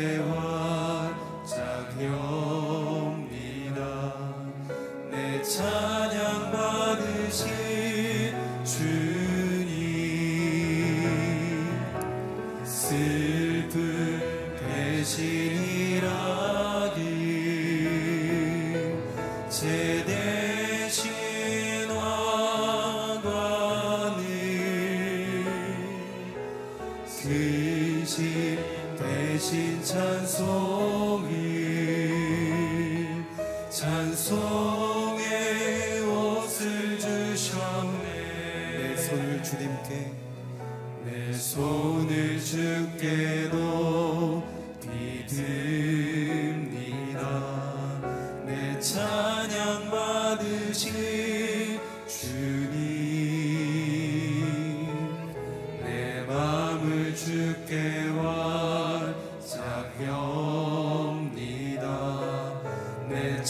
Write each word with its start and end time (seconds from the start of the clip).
Jehovah. 0.00 0.79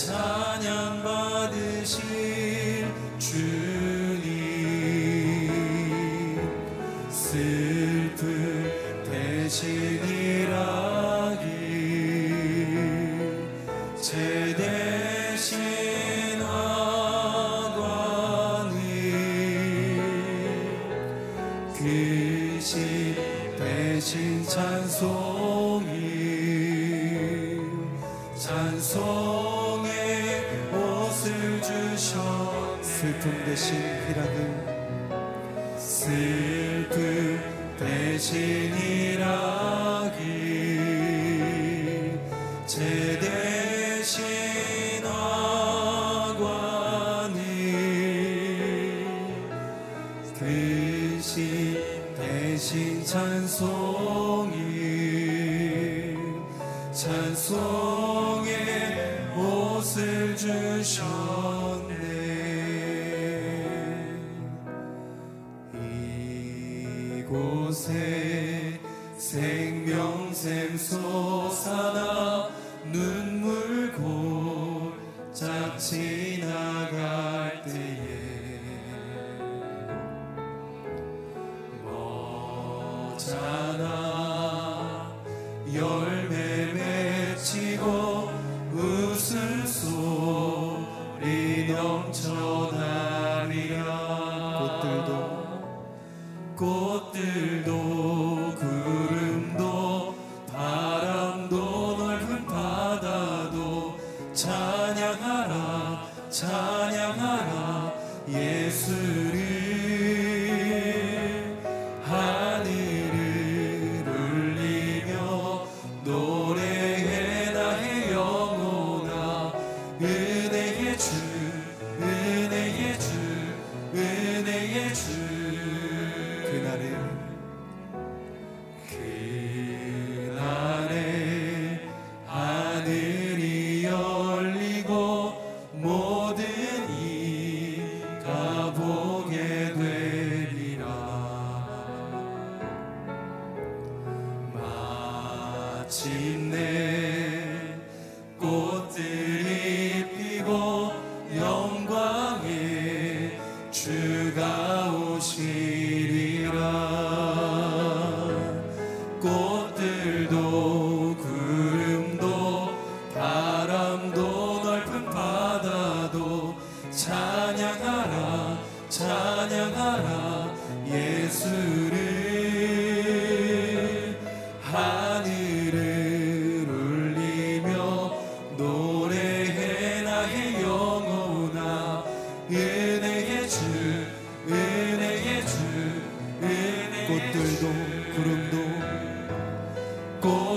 찬양 0.06 1.02
받으실 1.02 2.00
주. 3.18 3.99
곳에 67.30 68.80
생명샘 69.16 70.76
솟아나 70.76 72.50
눈 72.90 73.19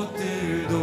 곳들도 0.03 0.82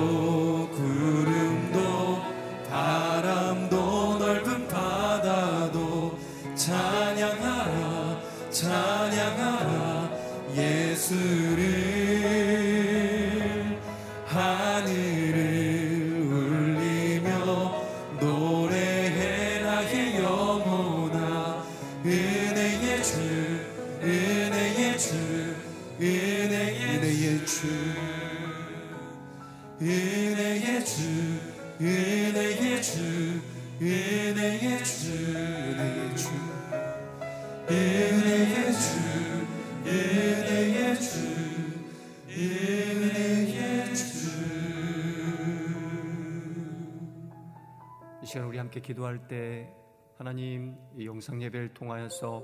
기도할 48.90 49.28
때 49.28 49.72
하나님 50.18 50.76
이 50.96 51.06
영상 51.06 51.40
예배를 51.40 51.74
통하여서 51.74 52.42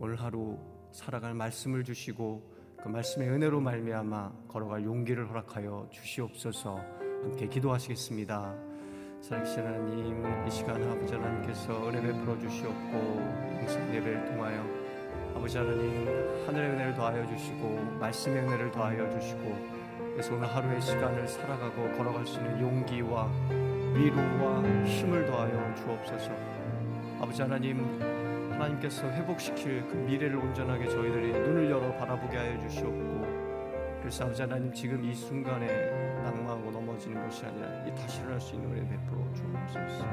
오늘 0.00 0.20
하루 0.20 0.58
살아갈 0.90 1.34
말씀을 1.34 1.84
주시고 1.84 2.42
그 2.82 2.88
말씀의 2.88 3.28
은혜로 3.28 3.60
말미암아 3.60 4.32
걸어갈 4.48 4.84
용기를 4.84 5.28
허락하여 5.30 5.88
주시옵소서 5.92 6.76
함께 7.22 7.46
기도하시겠습니다. 7.46 8.56
살아계신 9.20 9.60
하나님 9.60 10.46
이 10.46 10.50
시간 10.50 10.82
아버지 10.82 11.14
하나님께서 11.14 11.88
은혜 11.88 12.02
베풀어 12.02 12.38
주시옵고 12.40 12.98
영상 13.60 13.94
예배를 13.94 14.24
통하여 14.24 14.66
아버지 15.36 15.56
하나님 15.56 16.08
하늘의 16.44 16.70
은혜를 16.70 16.94
더하여 16.94 17.24
주시고 17.28 17.98
말씀의 18.00 18.42
은혜를 18.42 18.72
더하여 18.72 19.08
주시고 19.10 19.84
그래서 20.12 20.34
오늘 20.34 20.48
하루의 20.48 20.80
시간을 20.82 21.28
살아가고 21.28 21.92
걸어갈 21.96 22.26
수 22.26 22.40
있는 22.40 22.60
용기와 22.60 23.63
위로와 23.94 24.60
힘을 24.84 25.24
더하여 25.24 25.74
주옵소서. 25.76 26.32
아버지 27.20 27.40
하나님, 27.42 27.78
하나님께서 28.50 29.08
회복시킬 29.08 29.86
그 29.86 29.94
미래를 29.94 30.36
온전하게 30.36 30.88
저희들이 30.88 31.32
눈을 31.32 31.70
열어 31.70 31.94
바라보게 31.96 32.36
하여 32.36 32.58
주시옵고, 32.58 33.24
그래서 34.00 34.24
아버지 34.24 34.42
하나님 34.42 34.72
지금 34.72 35.04
이 35.04 35.14
순간에 35.14 35.66
낙망하고 36.22 36.72
넘어지는 36.72 37.22
것이 37.22 37.46
아니라 37.46 37.86
이 37.86 37.94
다시 37.94 38.20
일어날 38.20 38.40
수 38.40 38.56
있는 38.56 38.72
은혜 38.72 38.88
베풀어 38.88 39.32
주옵소서. 39.32 40.04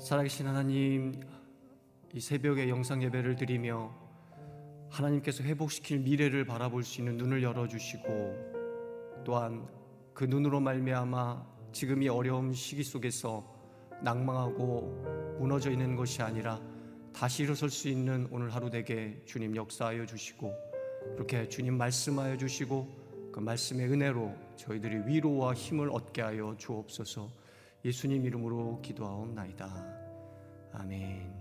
살아계신 0.00 0.48
하나님, 0.48 1.22
이 2.12 2.20
새벽에 2.20 2.68
영상 2.68 3.02
예배를 3.04 3.36
드리며 3.36 3.94
하나님께서 4.90 5.44
회복시킬 5.44 6.00
미래를 6.00 6.44
바라볼 6.44 6.82
수 6.82 7.00
있는 7.00 7.16
눈을 7.16 7.42
열어 7.42 7.66
주시고 7.66 8.63
또한 9.24 9.66
그 10.12 10.24
눈으로 10.24 10.60
말미암아 10.60 11.54
지금 11.72 12.02
이 12.02 12.08
어려운 12.08 12.52
시기 12.52 12.84
속에서 12.84 13.52
낭망하고 14.02 15.36
무너져 15.40 15.70
있는 15.70 15.96
것이 15.96 16.22
아니라 16.22 16.60
다시 17.12 17.42
일어설 17.42 17.70
수 17.70 17.88
있는 17.88 18.28
오늘 18.30 18.54
하루 18.54 18.70
되게 18.70 19.20
주님 19.24 19.56
역사하여 19.56 20.06
주시고 20.06 20.52
그렇게 21.14 21.48
주님 21.48 21.76
말씀하여 21.76 22.36
주시고 22.36 23.30
그 23.32 23.40
말씀의 23.40 23.88
은혜로 23.88 24.34
저희들이 24.56 25.06
위로와 25.06 25.54
힘을 25.54 25.90
얻게 25.90 26.22
하여 26.22 26.54
주옵소서 26.56 27.30
예수님 27.84 28.24
이름으로 28.24 28.80
기도하옵나이다. 28.80 29.66
아멘. 30.72 31.34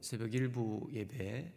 새벽 0.00 0.34
일부 0.34 0.86
예배 0.92 1.52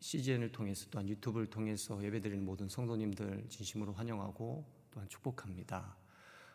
CGN을 0.00 0.52
통해서 0.52 0.86
또한 0.90 1.08
유튜브를 1.08 1.46
통해서 1.46 2.02
예배드리는 2.02 2.44
모든 2.44 2.68
성도님들 2.68 3.46
진심으로 3.48 3.92
환영하고 3.92 4.64
또한 4.90 5.08
축복합니다. 5.08 5.96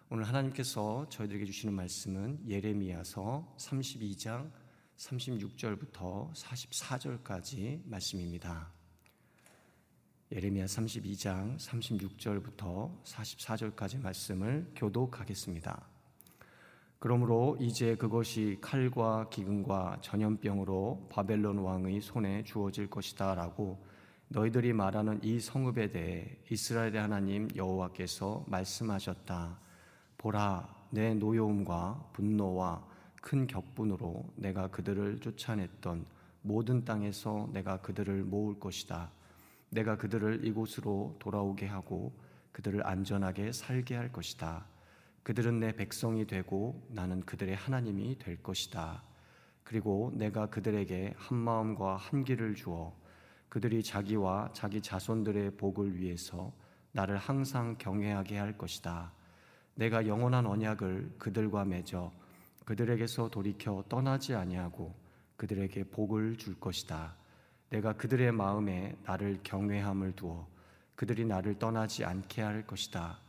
오늘 0.10 0.28
하나님께서 0.28 1.08
저희들에게 1.10 1.46
주시는 1.46 1.74
말씀은 1.74 2.48
예레미야서 2.48 3.56
32장 3.58 4.52
36절부터 4.98 6.34
44절까지 6.34 7.82
말씀입니다. 7.86 8.72
예레미야 10.32 10.66
32장 10.66 11.58
36절부터 11.58 13.04
44절까지 13.04 14.00
말씀을 14.00 14.72
교독하겠습니다. 14.76 15.91
그러므로 17.02 17.58
이제 17.60 17.96
그것이 17.96 18.60
칼과 18.62 19.28
기근과 19.30 19.98
전염병으로 20.02 21.08
바벨론 21.10 21.58
왕의 21.58 22.00
손에 22.00 22.44
주어질 22.44 22.92
것이다라고 22.92 23.84
너희들이 24.28 24.72
말하는 24.74 25.20
이 25.24 25.40
성읍에 25.40 25.90
대해 25.94 26.38
이스라엘의 26.52 26.98
하나님 26.98 27.48
여호와께서 27.56 28.46
말씀하셨다. 28.48 29.60
보라, 30.20 30.76
내 30.92 31.16
노여움과 31.16 32.12
분노와 32.14 32.86
큰 33.20 33.48
격분으로 33.48 34.24
내가 34.36 34.68
그들을 34.68 35.22
쫓아냈던 35.22 36.06
모든 36.44 36.86
땅에서 36.86 37.50
내가 37.52 37.82
그들을 37.82 38.26
모을 38.26 38.60
것이다. 38.60 39.12
내가 39.72 39.98
그들을 39.98 40.46
이곳으로 40.46 41.16
돌아오게 41.18 41.66
하고 41.66 42.14
그들을 42.52 42.86
안전하게 42.86 43.54
살게 43.54 43.96
할 43.96 44.12
것이다. 44.12 44.70
그들은 45.24 45.60
내 45.60 45.72
백성이 45.72 46.26
되고 46.26 46.82
나는 46.90 47.22
그들의 47.22 47.56
하나님이 47.56 48.18
될 48.18 48.42
것이다. 48.42 49.04
그리고 49.64 50.12
내가 50.16 50.48
그들에게 50.48 51.14
한 51.16 51.38
마음과 51.38 51.98
한 51.98 52.24
길을 52.24 52.56
주어 52.56 52.94
그들이 53.50 53.84
자기와 53.84 54.50
자기 54.54 54.82
자손들의 54.82 55.58
복을 55.58 55.98
위해서 55.98 56.52
나를 56.92 57.18
항상 57.18 57.78
경외하게 57.78 58.38
할 58.38 58.58
것이다. 58.58 59.14
내가 59.76 60.08
영원한 60.08 60.46
언약을 60.46 61.16
그들과 61.18 61.66
맺어 61.66 62.12
그들에게서 62.66 63.30
돌이켜 63.30 63.84
떠나지 63.88 64.36
아니하고 64.36 64.94
그들에게 65.38 65.86
복을 65.86 66.38
줄 66.38 66.60
것이다. 66.60 67.16
내가 67.70 67.94
그들의 67.94 68.32
마음에 68.34 68.98
나를 69.06 69.40
경외함을 69.44 70.14
두어 70.14 70.48
그들이 70.96 71.26
나를 71.26 71.58
떠나지 71.58 72.04
않게 72.04 72.42
할 72.42 72.68
것이다. 72.68 73.21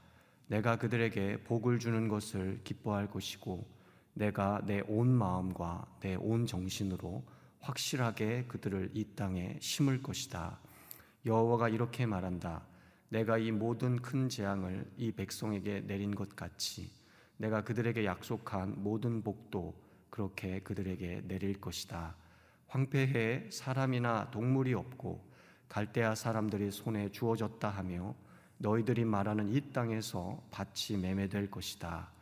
내가 0.52 0.76
그들에게 0.76 1.44
복을 1.44 1.78
주는 1.78 2.09
것을 2.09 2.61
기뻐할 2.62 3.11
것이고 3.11 3.66
내가 4.12 4.61
내 4.66 4.82
온 4.87 5.09
마음과 5.09 5.87
내 6.00 6.14
온 6.16 6.44
정신으로 6.44 7.25
확실하게 7.61 8.44
그들을 8.49 8.90
이 8.92 9.14
땅에 9.16 9.56
심을 9.62 10.02
것이다. 10.02 10.61
여호와가 11.25 11.71
이렇게 11.71 12.04
말한다. 12.04 12.66
내가 13.09 13.38
이 13.38 13.50
모든 13.50 13.97
큰 13.97 14.28
재앙을 14.28 14.92
이 14.99 15.11
백성에게 15.12 15.87
내린 15.87 16.14
것 16.14 16.37
같이 16.37 16.92
내가 17.38 17.64
그들에게 17.64 18.04
약속한 18.04 18.75
모든 18.76 19.23
복도 19.23 19.75
그렇게 20.11 20.61
그들에게 20.61 21.23
내릴 21.28 21.62
것이다. 21.62 22.14
황폐해 22.66 23.49
사람이나 23.50 24.30
동물이 24.30 24.75
없고 24.75 25.32
갈대아 25.71 26.14
사람들이 26.14 26.71
손에 26.71 27.11
주어졌다 27.11 27.71
하며 27.71 28.14
너희들이 28.62 29.04
말하는 29.04 29.49
이 29.49 29.61
땅에서 29.73 30.40
밭이 30.52 30.97
매매될 31.00 31.50
것이다. 31.50 32.12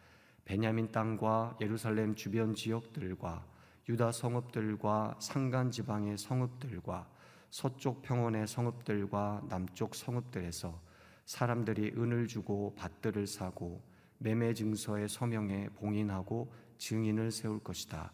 베냐민 0.46 0.90
땅과 0.90 1.58
예루살렘 1.60 2.14
주변 2.14 2.54
지역들과 2.54 3.44
유다 3.90 4.10
성읍들과 4.10 5.16
산간 5.20 5.70
지방의 5.70 6.16
성읍들과 6.16 7.06
서쪽 7.50 8.00
평원의 8.00 8.46
성읍들과 8.46 9.48
남쪽 9.50 9.94
성읍들에서 9.94 10.80
사람들이 11.26 11.92
은을 11.98 12.26
주고 12.26 12.74
밭들을 12.74 13.26
사고 13.26 13.82
매매 14.16 14.54
증서의 14.54 15.10
서명에 15.10 15.68
봉인하고 15.76 16.52
증인을 16.78 17.32
세울 17.32 17.62
것이다. 17.62 18.12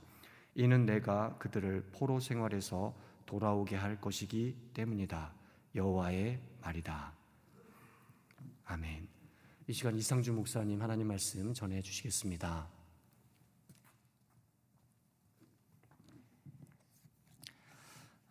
이는 0.56 0.85
내가 0.85 1.37
그들을 1.38 1.90
포로 1.92 2.18
생활에서 2.18 2.92
돌아오게 3.25 3.76
할 3.76 4.00
것이기 4.00 4.56
때문이다. 4.75 5.33
여호와의 5.76 6.40
말이다. 6.62 7.15
아멘. 8.68 9.08
이 9.68 9.73
시간 9.73 9.94
이상주 9.94 10.32
목사님 10.32 10.82
하나님 10.82 11.06
말씀 11.06 11.54
전해 11.54 11.80
주시겠습니다. 11.80 12.68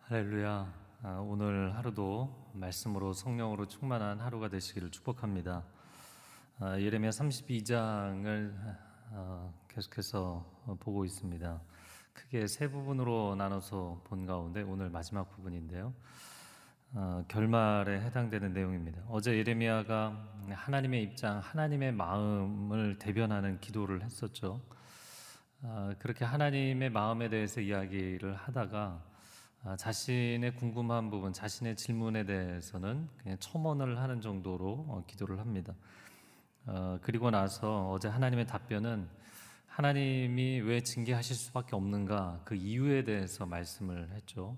할렐루야. 0.02 0.74
아, 1.04 1.08
오늘 1.26 1.74
하루도 1.74 2.52
말씀으로 2.52 3.14
성령으로 3.14 3.66
충만한 3.66 4.20
하루가 4.20 4.50
되시기를 4.50 4.90
축복합니다. 4.90 5.64
아, 6.58 6.78
예레미야 6.78 7.10
32장을 7.10 8.54
아, 9.12 9.50
계속해서 9.68 10.76
보고 10.80 11.06
있습니다. 11.06 11.62
크게 12.12 12.46
세 12.46 12.68
부분으로 12.68 13.36
나눠서 13.36 14.02
본 14.04 14.26
가운데 14.26 14.60
오늘 14.60 14.90
마지막 14.90 15.30
부분인데요. 15.30 15.94
어, 16.98 17.22
결말에 17.28 18.00
해당되는 18.00 18.54
내용입니다. 18.54 19.02
어제 19.10 19.36
예레미야가 19.36 20.16
하나님의 20.48 21.02
입장, 21.02 21.40
하나님의 21.40 21.92
마음을 21.92 22.98
대변하는 22.98 23.60
기도를 23.60 24.02
했었죠. 24.02 24.62
어, 25.60 25.92
그렇게 25.98 26.24
하나님의 26.24 26.88
마음에 26.88 27.28
대해서 27.28 27.60
이야기를 27.60 28.34
하다가 28.34 29.04
아, 29.64 29.76
자신의 29.76 30.54
궁금한 30.56 31.10
부분, 31.10 31.34
자신의 31.34 31.76
질문에 31.76 32.24
대해서는 32.24 33.10
그냥 33.18 33.36
첨언을 33.40 33.98
하는 33.98 34.22
정도로 34.22 34.86
어, 34.88 35.04
기도를 35.06 35.38
합니다. 35.38 35.74
어, 36.64 36.98
그리고 37.02 37.30
나서 37.30 37.90
어제 37.90 38.08
하나님의 38.08 38.46
답변은 38.46 39.06
하나님이 39.66 40.60
왜 40.60 40.80
징계하실 40.80 41.36
수밖에 41.36 41.76
없는가 41.76 42.40
그 42.46 42.54
이유에 42.54 43.04
대해서 43.04 43.44
말씀을 43.44 44.08
했죠. 44.14 44.56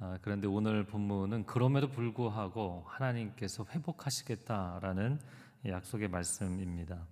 아, 0.00 0.16
그런데 0.22 0.46
오늘 0.46 0.84
본문은 0.86 1.46
그럼에도 1.46 1.88
불구하고 1.88 2.84
하나님께서 2.86 3.66
회복하시겠다라는 3.68 5.18
약속의 5.66 6.08
말씀입니다. 6.08 7.04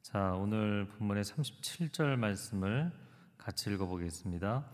자, 0.00 0.34
오늘 0.34 0.86
본문의 0.86 1.24
37절 1.24 2.16
말씀을 2.16 2.92
같이 3.36 3.72
읽어보겠습니다. 3.72 4.64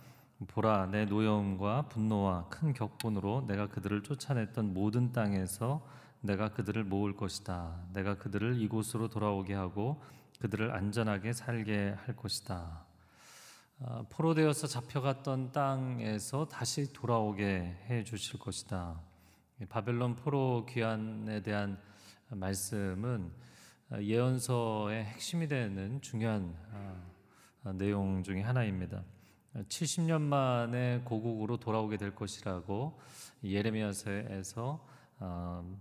보라, 0.47 0.89
내 0.89 1.07
노여움과 1.07 1.89
분노와 1.89 2.51
큰 2.51 2.75
격분으로 2.75 3.47
내가 3.49 3.67
그들을 3.69 4.03
쫓아냈던 4.03 4.75
모든 4.75 5.13
땅에서 5.13 5.89
내가 6.21 6.51
그들을 6.51 6.85
모을 6.85 7.17
것이다. 7.17 7.81
내가 7.95 8.19
그들을 8.19 8.61
이곳으로 8.61 9.09
돌아오게 9.09 9.55
하고 9.55 10.03
그들을 10.41 10.71
안전하게 10.71 11.33
살게 11.33 11.97
할 12.05 12.15
것이다. 12.15 12.86
어, 13.79 14.07
포로되어서 14.09 14.67
잡혀갔던 14.67 15.53
땅에서 15.53 16.49
다시 16.49 16.95
돌아오게 16.95 17.77
해 17.91 18.05
주실 18.05 18.39
것이다. 18.39 18.99
바벨론 19.69 20.17
포로 20.17 20.65
귀환에 20.65 21.43
대한 21.43 21.79
말씀은 22.31 23.31
예언서의 24.01 25.05
핵심이 25.05 25.47
되는 25.47 26.01
중요한 26.01 26.57
어, 27.65 27.73
내용 27.75 28.23
중의 28.23 28.43
하나입니다. 28.43 29.05
70년 29.69 30.23
만에 30.23 31.03
고국으로 31.05 31.59
돌아오게 31.59 31.99
될 31.99 32.15
것이라고 32.15 32.99
예레미야서에서 33.45 34.87
어, 35.19 35.79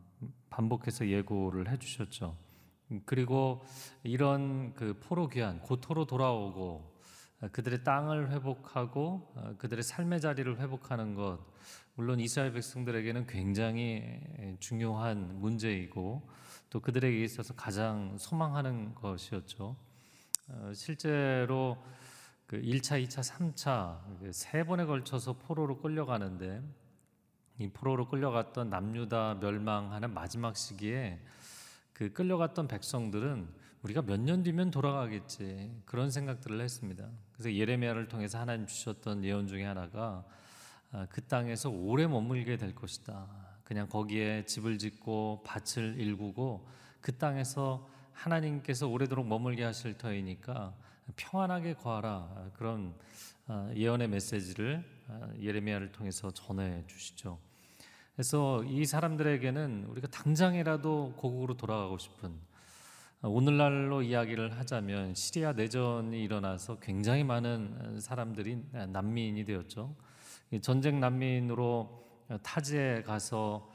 반복해서 0.50 1.08
예고를 1.08 1.70
해주셨죠. 1.72 2.36
그리고 3.06 3.64
이런 4.04 4.74
그 4.74 5.00
포로 5.00 5.30
귀환, 5.30 5.62
고토로 5.62 6.06
돌아오고 6.06 6.95
어, 6.95 6.95
그들의 7.52 7.84
땅을 7.84 8.32
회복하고 8.32 9.32
어, 9.36 9.56
그들의 9.58 9.84
삶의 9.84 10.22
자리를 10.22 10.60
회복하는 10.60 11.16
것 11.16 11.40
물론 11.96 12.20
이스라엘 12.20 12.52
백성들에게는 12.54 13.28
굉장히 13.28 14.20
중요한 14.60 15.40
문제이고 15.40 16.30
또 16.70 16.80
그들에게 16.80 17.24
있어서 17.24 17.54
가장 17.54 18.18
소망하는 18.18 18.96
것이었죠. 18.96 19.76
어, 20.48 20.72
실제로 20.74 21.84
그 22.48 22.62
1차, 22.62 23.04
2차, 23.04 23.56
3차 23.56 24.34
세 24.34 24.64
번에 24.64 24.86
걸쳐서 24.86 25.34
포로로 25.34 25.80
끌려가는데 25.80 26.62
이 27.60 27.70
포로로 27.70 28.10
끌려갔던 28.10 28.70
남유다 28.70 29.36
멸망하는 29.36 30.14
마지막 30.14 30.58
시기에 30.58 31.22
그 31.94 32.12
끌려갔던 32.12 32.68
백성들은 32.68 33.48
우리가 33.86 34.02
몇 34.02 34.20
년 34.20 34.42
뒤면 34.42 34.72
돌아가겠지 34.72 35.72
그런 35.86 36.10
생각들을 36.10 36.60
했습니다. 36.60 37.08
그래서 37.34 37.54
예레미야를 37.54 38.08
통해서 38.08 38.40
하나님 38.40 38.66
주셨던 38.66 39.24
예언 39.24 39.46
중에 39.46 39.64
하나가 39.64 40.26
아, 40.92 41.06
그 41.08 41.22
땅에서 41.22 41.70
오래 41.70 42.08
머물게 42.08 42.58
될 42.58 42.74
것이다. 42.74 43.28
그냥 43.64 43.88
거기에 43.88 44.46
집을 44.46 44.80
짓고 44.80 45.44
밭을 45.46 46.00
일구고 46.00 46.68
그 47.00 47.16
땅에서 47.16 47.88
하나님께서 48.14 48.88
오래도록 48.88 49.28
머물게 49.28 49.64
하실 49.64 49.96
터이니까 49.96 50.74
평안하게 51.16 51.76
거하라 51.76 52.50
그런 52.56 52.96
아, 53.46 53.70
예언의 53.76 54.08
메시지를 54.08 54.84
아, 55.10 55.30
예레미야를 55.40 55.92
통해서 55.92 56.32
전해 56.32 56.84
주시죠. 56.88 57.38
그래서 58.16 58.64
이 58.64 58.84
사람들에게는 58.86 59.86
우리가 59.90 60.08
당장이라도 60.08 61.14
고국으로 61.18 61.56
돌아가고 61.56 62.00
싶은 62.00 62.34
오늘날로 63.22 64.02
이야기를 64.02 64.58
하자면 64.60 65.16
시리아 65.16 65.54
내전이 65.54 66.24
일어나서 66.24 66.80
굉장히 66.80 67.24
많은 67.24 68.00
사람들이 68.00 68.62
난민이 68.72 69.46
되었죠. 69.46 69.96
전쟁 70.62 71.00
난민으로 71.00 72.06
타지에 72.44 73.02
가서 73.02 73.70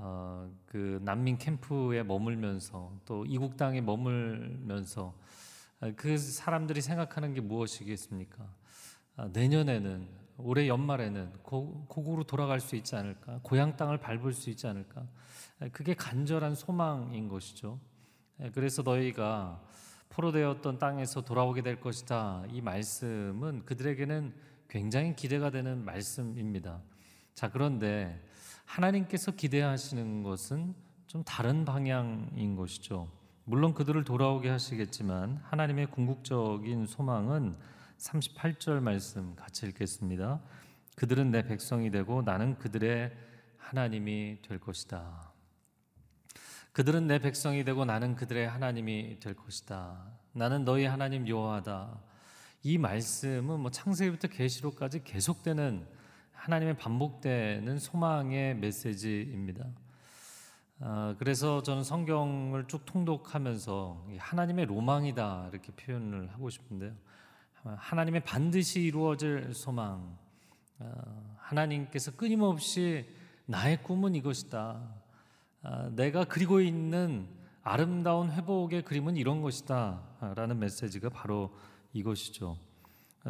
어, 0.00 0.48
그 0.66 1.00
난민 1.02 1.38
캠프에 1.38 2.02
머물면서 2.04 2.92
또 3.04 3.26
이국 3.26 3.56
땅에 3.56 3.80
머물면서 3.80 5.12
그 5.96 6.16
사람들이 6.16 6.80
생각하는 6.80 7.34
게 7.34 7.40
무엇이겠습니까? 7.40 8.48
아, 9.16 9.28
내년에는 9.32 10.06
올해 10.38 10.68
연말에는 10.68 11.32
고, 11.42 11.84
국으로 11.88 12.22
돌아갈 12.22 12.60
수 12.60 12.76
있지 12.76 12.94
않을까? 12.94 13.40
고향 13.42 13.76
땅을 13.76 13.98
밟을 13.98 14.32
수 14.32 14.50
있지 14.50 14.68
않을까? 14.68 15.04
그게 15.72 15.94
간절한 15.94 16.54
소망인 16.54 17.28
것이죠. 17.28 17.80
예, 18.40 18.50
그래서 18.50 18.82
너희가 18.82 19.60
포로되었던 20.10 20.78
땅에서 20.78 21.22
돌아오게 21.22 21.62
될 21.62 21.80
것이다. 21.80 22.44
이 22.50 22.60
말씀은 22.60 23.64
그들에게는 23.64 24.34
굉장히 24.68 25.16
기대가 25.16 25.50
되는 25.50 25.84
말씀입니다. 25.84 26.80
자, 27.34 27.50
그런데 27.50 28.22
하나님께서 28.64 29.32
기대하시는 29.32 30.22
것은 30.22 30.74
좀 31.06 31.24
다른 31.24 31.64
방향인 31.64 32.54
것이죠. 32.54 33.10
물론 33.44 33.72
그들을 33.74 34.04
돌아오게 34.04 34.50
하시겠지만 34.50 35.40
하나님의 35.42 35.86
궁극적인 35.86 36.86
소망은 36.86 37.56
38절 37.96 38.80
말씀 38.80 39.34
같이 39.34 39.66
읽겠습니다. 39.66 40.40
그들은 40.96 41.30
내 41.30 41.42
백성이 41.42 41.90
되고 41.90 42.22
나는 42.22 42.58
그들의 42.58 43.10
하나님이 43.56 44.38
될 44.42 44.58
것이다. 44.60 45.27
그들은 46.78 47.08
내 47.08 47.18
백성이 47.18 47.64
되고 47.64 47.84
나는 47.84 48.14
그들의 48.14 48.48
하나님이 48.48 49.18
될 49.18 49.34
것이다. 49.34 50.00
나는 50.32 50.64
너희 50.64 50.84
하나님 50.84 51.26
여호와다. 51.26 51.98
이 52.62 52.78
말씀은 52.78 53.58
뭐 53.58 53.68
창세기부터 53.72 54.28
계시록까지 54.28 55.02
계속되는 55.02 55.84
하나님의 56.30 56.76
반복되는 56.76 57.80
소망의 57.80 58.54
메시지입니다. 58.58 59.66
어, 60.78 61.16
그래서 61.18 61.64
저는 61.64 61.82
성경을 61.82 62.68
쭉 62.68 62.86
통독하면서 62.86 64.06
하나님의 64.16 64.66
로망이다 64.66 65.48
이렇게 65.50 65.72
표현을 65.72 66.32
하고 66.32 66.48
싶은데요. 66.48 66.92
하나님의 67.64 68.22
반드시 68.22 68.82
이루어질 68.82 69.52
소망, 69.52 70.16
어, 70.78 71.36
하나님께서 71.38 72.12
끊임없이 72.12 73.12
나의 73.46 73.82
꿈은 73.82 74.14
이것이다. 74.14 75.07
아, 75.62 75.90
내가 75.90 76.24
그리고 76.24 76.60
있는 76.60 77.28
아름다운 77.62 78.30
회복의 78.30 78.82
그림은 78.82 79.16
이런 79.16 79.42
것이다. 79.42 80.00
라는 80.36 80.58
메시지가 80.58 81.10
바로 81.10 81.50
이것이죠. 81.92 82.56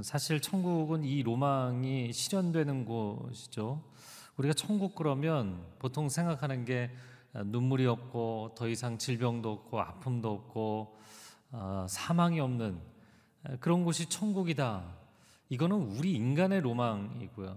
사실 0.03 0.41
천국은 0.41 1.05
이 1.05 1.23
로망이 1.23 2.13
실현되는 2.13 2.85
곳이죠. 2.85 3.83
우리가 4.37 4.55
천국 4.55 4.95
그러면 4.95 5.65
보통 5.79 6.09
생각하는 6.09 6.65
게 6.65 6.91
눈물이 7.33 7.87
없고 7.87 8.55
더 8.57 8.69
이상 8.69 8.99
질병도 8.99 9.51
없고 9.51 9.81
아픔도 9.81 10.31
없고 10.31 10.99
어, 11.51 11.87
사망이 11.89 12.41
없는 12.41 12.79
그런 13.59 13.85
곳이 13.85 14.09
천국이다. 14.09 14.85
이거는 15.49 15.77
우리 15.77 16.13
인간의 16.13 16.61
로망이고요. 16.61 17.57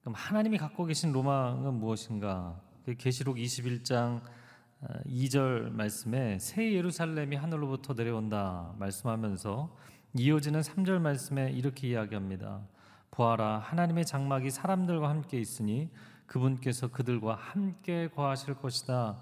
그럼 0.00 0.14
하나님이 0.14 0.56
갖고 0.56 0.84
계신 0.84 1.12
로망은 1.12 1.74
무엇인가? 1.74 2.67
그 2.88 2.94
계시록 2.94 3.36
21장 3.36 4.22
2절 5.06 5.66
어, 5.66 5.70
말씀에 5.72 6.38
새 6.38 6.72
예루살렘이 6.72 7.36
하늘로부터 7.36 7.92
내려온다 7.92 8.72
말씀하면서 8.78 9.76
이어지는 10.14 10.62
3절 10.62 10.98
말씀에 10.98 11.50
이렇게 11.50 11.88
이야기합니다. 11.88 12.66
보아라 13.10 13.58
하나님의 13.58 14.06
장막이 14.06 14.50
사람들과 14.50 15.10
함께 15.10 15.38
있으니 15.38 15.90
그분께서 16.24 16.88
그들과 16.88 17.34
함께 17.34 18.08
거하실 18.08 18.54
것이다. 18.54 19.18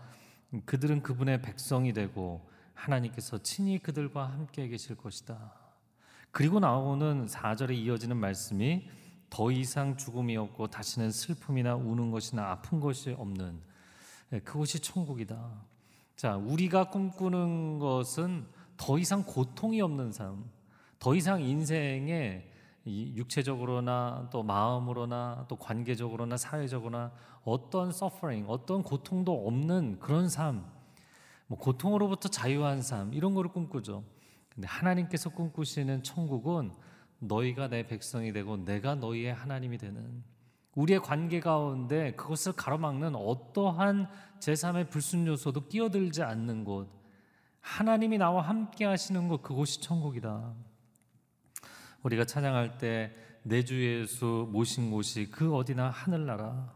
그들은 0.64 1.02
그분의 1.02 1.42
백성이 1.42 1.92
되고 1.92 2.48
하나님께서 2.72 3.38
친히 3.38 3.80
그들과 3.80 4.30
함께 4.30 4.68
계실 4.68 4.94
것이다. 4.94 5.54
그리고 6.30 6.60
나오는 6.60 7.26
4절에 7.26 7.74
이어지는 7.74 8.16
말씀이 8.16 8.88
더 9.30 9.50
이상 9.50 9.96
죽음이 9.96 10.36
없고 10.36 10.68
다시는 10.68 11.10
슬픔이나 11.10 11.74
우는 11.74 12.10
것이나 12.10 12.50
아픈 12.50 12.80
것이 12.80 13.10
없는 13.10 13.60
예, 14.32 14.40
그것이 14.40 14.80
천국이다. 14.80 15.50
자, 16.16 16.36
우리가 16.36 16.90
꿈꾸는 16.90 17.78
것은 17.78 18.46
더 18.76 18.98
이상 18.98 19.24
고통이 19.24 19.80
없는 19.80 20.12
삶, 20.12 20.44
더 20.98 21.14
이상 21.14 21.42
인생에 21.42 22.50
육체적으로나 22.86 24.28
또 24.30 24.42
마음으로나 24.42 25.46
또 25.48 25.56
관계적으로나 25.56 26.36
사회적으로나 26.36 27.12
어떤 27.44 27.92
서퍼링, 27.92 28.46
어떤 28.48 28.82
고통도 28.82 29.46
없는 29.46 29.98
그런 30.00 30.28
삶, 30.28 30.64
뭐 31.46 31.58
고통으로부터 31.58 32.28
자유한 32.28 32.82
삶 32.82 33.12
이런 33.12 33.34
거를 33.34 33.52
꿈꾸죠. 33.52 34.04
근데 34.54 34.66
하나님께서 34.68 35.30
꿈꾸시는 35.30 36.02
천국은 36.02 36.72
너희가 37.18 37.68
내 37.68 37.86
백성이 37.86 38.32
되고 38.32 38.56
내가 38.56 38.94
너희의 38.94 39.34
하나님이 39.34 39.78
되는 39.78 40.22
우리의 40.74 41.00
관계 41.00 41.40
가운데 41.40 42.14
그것을 42.14 42.52
가로막는 42.52 43.14
어떠한 43.14 44.08
제3의 44.40 44.90
불순 44.90 45.26
요소도 45.26 45.68
끼어들지 45.68 46.22
않는 46.22 46.64
곳. 46.64 46.88
하나님이 47.60 48.18
나와 48.18 48.42
함께 48.42 48.84
하시는 48.84 49.28
곳 49.28 49.42
그곳이 49.42 49.80
천국이다. 49.80 50.54
우리가 52.02 52.24
찬양할 52.24 52.78
때 52.78 53.26
내 53.48 53.62
주 53.62 53.80
예수 53.80 54.48
모신 54.50 54.90
곳이 54.90 55.30
그 55.30 55.54
어디나 55.54 55.88
하늘나라. 55.90 56.74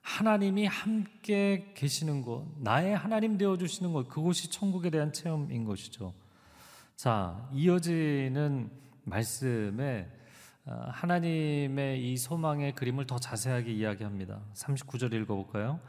하나님이 0.00 0.66
함께 0.66 1.72
계시는 1.74 2.22
곳, 2.22 2.46
나의 2.60 2.96
하나님 2.96 3.36
되어 3.36 3.56
주시는 3.56 3.92
곳 3.92 4.08
그곳이 4.08 4.48
천국에 4.48 4.90
대한 4.90 5.12
체험인 5.12 5.64
것이죠. 5.64 6.14
자, 6.94 7.48
이어지는 7.52 8.70
말씀에 9.04 10.08
어, 10.66 10.86
하나님의 10.88 12.12
이 12.12 12.16
소망의 12.16 12.74
그림을 12.74 13.06
더 13.06 13.18
자세하게 13.18 13.72
이야기합니다. 13.72 14.40
39절 14.54 15.12
읽어볼까요? 15.12 15.80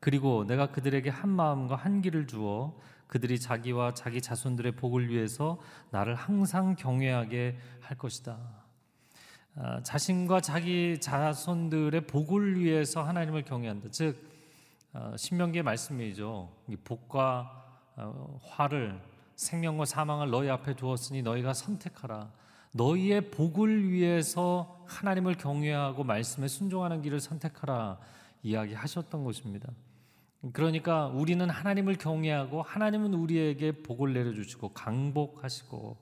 그리고 0.00 0.44
내가 0.44 0.70
그들에게 0.70 1.08
한 1.08 1.30
마음과 1.30 1.76
한 1.76 2.02
길을 2.02 2.26
주어 2.26 2.76
그들이 3.06 3.38
자기와 3.38 3.94
자기 3.94 4.20
자손들의 4.20 4.72
복을 4.72 5.08
위해서 5.08 5.60
나를 5.90 6.14
항상 6.14 6.74
경외하게 6.74 7.56
할 7.80 7.96
것이다. 7.96 8.38
아, 9.56 9.80
자신과 9.82 10.40
자기 10.40 10.98
자손들의 11.00 12.08
복을 12.08 12.58
위해서 12.58 13.04
하나님을 13.04 13.44
경외한다. 13.44 13.90
즉 13.92 14.34
어, 14.92 15.14
신명기의 15.16 15.62
말씀이죠. 15.62 16.50
복과 16.82 17.64
어, 17.96 18.40
화를 18.42 19.00
생명과 19.36 19.84
사망을 19.84 20.30
너희 20.30 20.48
앞에 20.50 20.74
두었으니 20.74 21.22
너희가 21.22 21.54
선택하라. 21.54 22.30
너희의 22.74 23.30
복을 23.30 23.88
위해서 23.90 24.84
하나님을 24.86 25.36
경외하고 25.36 26.02
말씀에 26.02 26.48
순종하는 26.48 27.02
길을 27.02 27.20
선택하라 27.20 27.98
이야기하셨던 28.42 29.22
것입니다. 29.22 29.72
그러니까 30.52 31.06
우리는 31.06 31.48
하나님을 31.48 31.94
경외하고 31.96 32.62
하나님은 32.62 33.14
우리에게 33.14 33.82
복을 33.82 34.12
내려주시고 34.12 34.70
강복하시고 34.70 35.96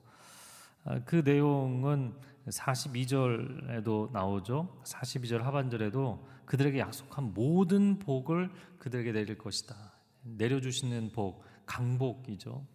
아, 0.85 0.99
그 1.05 1.21
내용은 1.23 2.13
42절에도 2.47 4.11
나오죠. 4.11 4.81
42절 4.83 5.43
하반절에도 5.43 6.27
그들에게 6.45 6.79
약속한 6.79 7.33
모든 7.33 7.99
복을 7.99 8.51
그들에게 8.79 9.13
내릴 9.13 9.37
것이다. 9.37 9.75
내려주시는 10.23 11.11
복, 11.13 11.43
강복이죠. 11.65 12.65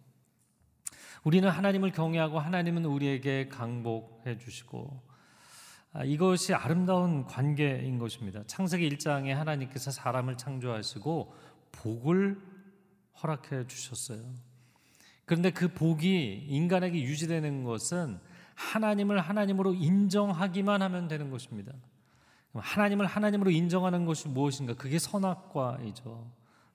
우리는 1.23 1.47
하나님을 1.49 1.91
경외하고 1.91 2.39
하나님은 2.39 2.85
우리에게 2.85 3.49
강복해 3.49 4.37
주시고 4.37 5.01
아, 5.91 6.03
이것이 6.03 6.53
아름다운 6.53 7.25
관계인 7.25 7.97
것입니다. 7.97 8.43
창세기 8.45 8.87
1장에 8.89 9.29
하나님께서 9.29 9.91
사람을 9.91 10.37
창조하시고 10.37 11.33
복을 11.71 12.39
허락해 13.21 13.67
주셨어요. 13.67 14.23
그런데 15.25 15.51
그 15.51 15.67
복이 15.67 16.45
인간에게 16.47 17.01
유지되는 17.01 17.63
것은 17.63 18.19
하나님을 18.55 19.19
하나님으로 19.19 19.73
인정하기만 19.73 20.81
하면 20.81 21.07
되는 21.07 21.29
것입니다. 21.29 21.73
하나님을 22.53 23.05
하나님으로 23.05 23.51
인정하는 23.51 24.05
것이 24.05 24.27
무엇인가? 24.27 24.73
그게 24.73 24.99
선악과이죠. 24.99 26.31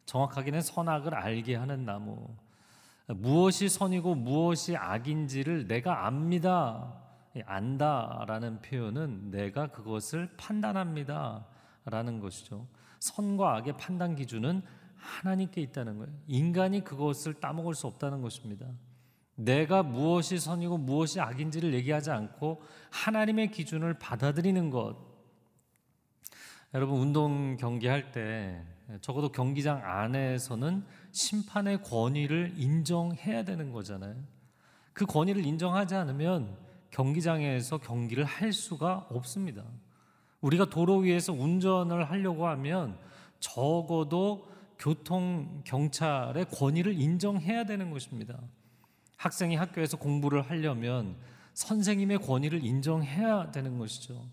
정확하게는 0.07 0.61
선악을 0.61 1.15
알게 1.15 1.57
하는 1.57 1.85
나무. 1.85 2.29
무엇이 3.09 3.69
선이고 3.69 4.15
무엇이 4.15 4.77
악인지를 4.77 5.67
내가 5.67 6.07
압니다. 6.07 7.01
안다라는 7.45 8.63
표현은 8.63 9.31
내가 9.31 9.67
그것을 9.69 10.31
판단합니다. 10.37 11.47
라는 11.85 12.19
것이죠. 12.19 12.67
선과 13.01 13.57
악의 13.57 13.77
판단 13.77 14.17
기준은 14.17 14.63
하나님께 14.97 15.61
있다는 15.61 15.99
거예요. 15.99 16.13
인간이 16.27 16.83
그것을 16.83 17.35
따먹을 17.35 17.75
수 17.75 17.87
없다는 17.87 18.23
것입니다. 18.23 18.67
내가 19.37 19.83
무엇이 19.83 20.39
선이고 20.39 20.79
무엇이 20.79 21.21
악인지를 21.21 21.75
얘기하지 21.75 22.11
않고 22.11 22.63
하나님의 22.91 23.51
기준을 23.51 23.99
받아들이는 23.99 24.71
것. 24.71 24.97
여러분 26.73 27.01
운동 27.01 27.57
경기할 27.57 28.13
때 28.13 28.65
적어도 29.01 29.33
경기장 29.33 29.81
안에서는 29.83 30.85
심판의 31.13 31.83
권위를 31.83 32.55
인정해야 32.57 33.45
되는 33.45 33.73
거잖아요. 33.73 34.15
그 34.93 35.07
권위를 35.07 35.45
인정하지 35.45 35.95
않으면 35.95 36.57
경기장에서 36.91 37.79
경기를 37.79 38.25
할 38.25 38.53
수가 38.53 39.07
없습니다. 39.11 39.65
우리가 40.41 40.67
도로 40.67 40.99
위에서 40.99 41.33
운전을 41.33 42.11
하려고 42.11 42.47
하면 42.47 42.99
적어도 43.41 44.49
교통 44.79 45.63
경찰의 45.65 46.47
권위를 46.51 47.01
인정해야 47.01 47.65
되는 47.65 47.91
것입니다. 47.91 48.39
학생이 49.17 49.57
학교에서 49.57 49.97
공부를 49.97 50.43
하려면 50.43 51.17
선생님의 51.55 52.19
권위를 52.19 52.65
인정해야 52.65 53.51
되는 53.51 53.79
것이죠. 53.79 54.27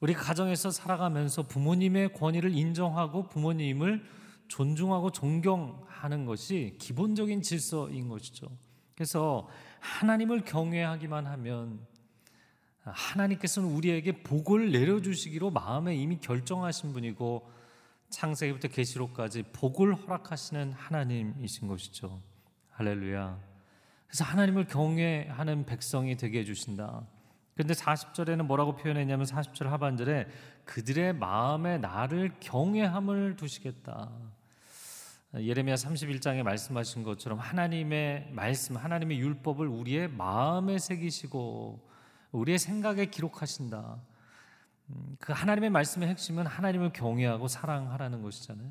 우리 0.00 0.14
가정에서 0.14 0.70
살아가면서 0.70 1.42
부모님의 1.42 2.12
권위를 2.12 2.56
인정하고 2.56 3.28
부모님을 3.28 4.04
존중하고 4.46 5.10
존경하는 5.10 6.24
것이 6.24 6.76
기본적인 6.78 7.42
질서인 7.42 8.08
것이죠. 8.08 8.48
그래서 8.94 9.48
하나님을 9.80 10.44
경외하기만 10.44 11.26
하면 11.26 11.86
하나님께서는 12.82 13.68
우리에게 13.68 14.22
복을 14.22 14.72
내려주시기로 14.72 15.50
마음에 15.50 15.94
이미 15.94 16.18
결정하신 16.20 16.92
분이고 16.92 17.50
창세기부터 18.10 18.68
계시록까지 18.68 19.44
복을 19.52 19.94
허락하시는 19.94 20.72
하나님이신 20.72 21.68
것이죠. 21.68 22.22
할렐루야. 22.70 23.38
그래서 24.06 24.24
하나님을 24.24 24.66
경외하는 24.66 25.66
백성이 25.66 26.16
되게 26.16 26.40
해 26.40 26.44
주신다. 26.44 27.06
그런데 27.58 27.74
40절에는 27.74 28.42
뭐라고 28.42 28.76
표현했냐면 28.76 29.26
40절 29.26 29.64
하반절에 29.64 30.28
그들의 30.64 31.12
마음에 31.14 31.76
나를 31.76 32.36
경외함을 32.38 33.34
두시겠다. 33.34 34.12
예레미야 35.34 35.74
31장에 35.74 36.44
말씀하신 36.44 37.02
것처럼 37.02 37.40
하나님의 37.40 38.30
말씀, 38.30 38.76
하나님의 38.76 39.18
율법을 39.18 39.66
우리의 39.66 40.06
마음에 40.06 40.78
새기시고 40.78 41.84
우리의 42.30 42.60
생각에 42.60 43.06
기록하신다. 43.06 43.98
음, 44.90 45.16
그 45.18 45.32
하나님의 45.32 45.70
말씀의 45.70 46.10
핵심은 46.10 46.46
하나님을 46.46 46.92
경외하고 46.92 47.48
사랑하라는 47.48 48.22
것이잖아요. 48.22 48.70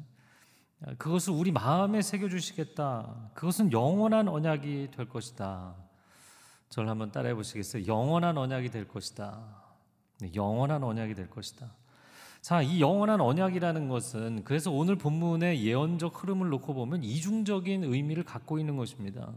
그것을 0.98 1.34
우리 1.34 1.52
마음에 1.52 2.02
새겨 2.02 2.30
주시겠다. 2.30 3.32
그것은 3.34 3.74
영원한 3.74 4.30
언약이 4.30 4.92
될 4.96 5.10
것이다. 5.10 5.76
저를 6.70 6.90
한번 6.90 7.12
따라해 7.12 7.34
보시겠어요? 7.34 7.86
영원한 7.88 8.38
언약이 8.38 8.70
될 8.70 8.88
것이다. 8.88 9.40
네, 10.20 10.32
영원한 10.36 10.84
언약이 10.84 11.16
될 11.16 11.30
것이다. 11.30 11.72
자, 12.42 12.62
이 12.62 12.80
영원한 12.82 13.20
언약이라는 13.20 13.90
것은 13.90 14.44
그래서 14.44 14.72
오늘 14.72 14.96
본문의 14.96 15.66
예언적 15.66 16.24
흐름을 16.24 16.50
놓고 16.50 16.74
보면 16.74 17.04
이중적인 17.04 17.84
의미를 17.84 18.24
갖고 18.24 18.60
있는 18.60 18.78
것입니다. 18.78 19.34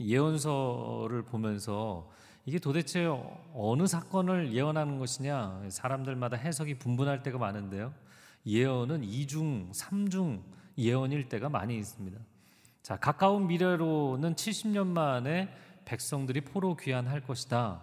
예언서를 0.00 1.22
보면서 1.22 2.10
이게 2.44 2.58
도대체 2.58 3.08
어느 3.54 3.86
사건을 3.86 4.52
예언하는 4.52 4.98
것이냐 4.98 5.62
사람들마다 5.68 6.36
해석이 6.36 6.78
분분할 6.78 7.22
때가 7.22 7.38
많은데요. 7.38 7.94
예언은 8.44 9.04
이중, 9.04 9.70
삼중 9.72 10.42
예언일 10.76 11.28
때가 11.28 11.48
많이 11.48 11.76
있습니다. 11.78 12.18
자, 12.82 12.96
가까운 12.96 13.46
미래로는 13.46 14.34
70년 14.34 14.88
만에 14.88 15.48
백성들이 15.84 16.42
포로 16.42 16.76
귀환할 16.76 17.20
것이다. 17.22 17.82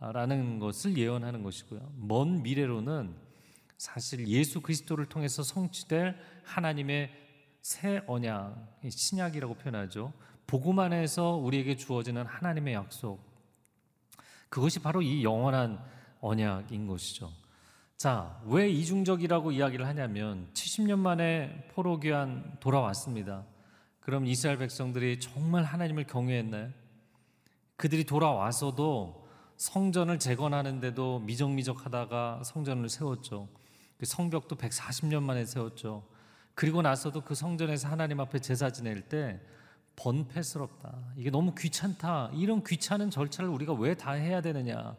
라는 0.00 0.58
것을 0.58 0.98
예언하는 0.98 1.42
것이고요. 1.42 1.92
먼 1.96 2.42
미래로는 2.42 3.14
사실 3.76 4.26
예수 4.26 4.60
그리스도를 4.60 5.06
통해서 5.06 5.42
성취될 5.42 6.16
하나님의 6.44 7.10
새 7.60 8.02
언약, 8.06 8.80
신약이라고 8.88 9.54
표현하죠. 9.54 10.12
복음 10.46 10.80
안에서 10.80 11.36
우리에게 11.36 11.76
주어지는 11.76 12.26
하나님의 12.26 12.74
약속. 12.74 13.20
그것이 14.48 14.80
바로 14.80 15.02
이 15.02 15.22
영원한 15.22 15.82
언약인 16.20 16.86
것이죠. 16.86 17.30
자, 17.96 18.40
왜 18.46 18.68
이중적이라고 18.68 19.52
이야기를 19.52 19.86
하냐면 19.86 20.48
70년 20.52 20.98
만에 20.98 21.68
포로 21.72 22.00
귀환 22.00 22.56
돌아왔습니다. 22.58 23.44
그럼 24.00 24.26
이스라엘 24.26 24.58
백성들이 24.58 25.20
정말 25.20 25.62
하나님을 25.62 26.04
경외했나요? 26.08 26.70
그들이 27.82 28.04
돌아와서도 28.04 29.26
성전을 29.56 30.20
재건하는데도 30.20 31.18
미적미적하다가 31.18 32.42
성전을 32.44 32.88
세웠죠. 32.88 33.48
그 33.98 34.06
성벽도 34.06 34.54
140년 34.54 35.24
만에 35.24 35.44
세웠죠. 35.44 36.04
그리고 36.54 36.80
나서도 36.80 37.22
그 37.22 37.34
성전에서 37.34 37.88
하나님 37.88 38.20
앞에 38.20 38.38
제사 38.38 38.70
지낼 38.70 39.08
때 39.08 39.40
번패스럽다. 39.96 40.96
이게 41.16 41.30
너무 41.30 41.56
귀찮다. 41.58 42.30
이런 42.34 42.62
귀찮은 42.62 43.10
절차를 43.10 43.50
우리가 43.50 43.72
왜 43.72 43.96
다 43.96 44.12
해야 44.12 44.40
되느냐. 44.40 44.94